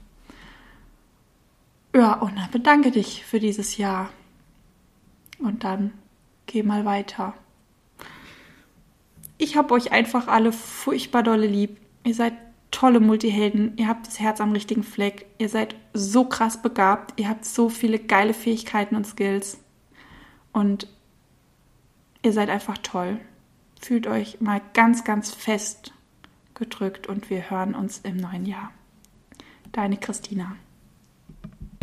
Ja, 1.94 2.14
und 2.14 2.36
dann 2.36 2.50
bedanke 2.50 2.90
dich 2.90 3.24
für 3.24 3.40
dieses 3.40 3.76
Jahr. 3.76 4.10
Und 5.38 5.64
dann 5.64 5.92
geh 6.46 6.62
mal 6.62 6.84
weiter. 6.84 7.34
Ich 9.38 9.56
habe 9.56 9.74
euch 9.74 9.90
einfach 9.90 10.28
alle 10.28 10.52
furchtbar 10.52 11.22
dolle 11.22 11.46
lieb. 11.46 11.78
Ihr 12.04 12.14
seid 12.14 12.34
tolle 12.80 13.00
Multihelden, 13.00 13.76
ihr 13.76 13.88
habt 13.88 14.06
das 14.06 14.20
Herz 14.20 14.40
am 14.40 14.52
richtigen 14.52 14.82
Fleck, 14.82 15.26
ihr 15.36 15.50
seid 15.50 15.76
so 15.92 16.24
krass 16.24 16.62
begabt, 16.62 17.20
ihr 17.20 17.28
habt 17.28 17.44
so 17.44 17.68
viele 17.68 17.98
geile 17.98 18.32
Fähigkeiten 18.32 18.96
und 18.96 19.06
Skills 19.06 19.58
und 20.54 20.86
ihr 22.22 22.32
seid 22.32 22.48
einfach 22.48 22.78
toll. 22.78 23.20
Fühlt 23.78 24.06
euch 24.06 24.40
mal 24.40 24.62
ganz, 24.72 25.04
ganz 25.04 25.34
fest 25.34 25.92
gedrückt 26.54 27.06
und 27.06 27.28
wir 27.28 27.50
hören 27.50 27.74
uns 27.74 27.98
im 27.98 28.16
neuen 28.16 28.46
Jahr. 28.46 28.72
Deine 29.72 29.98
Christina. 29.98 30.56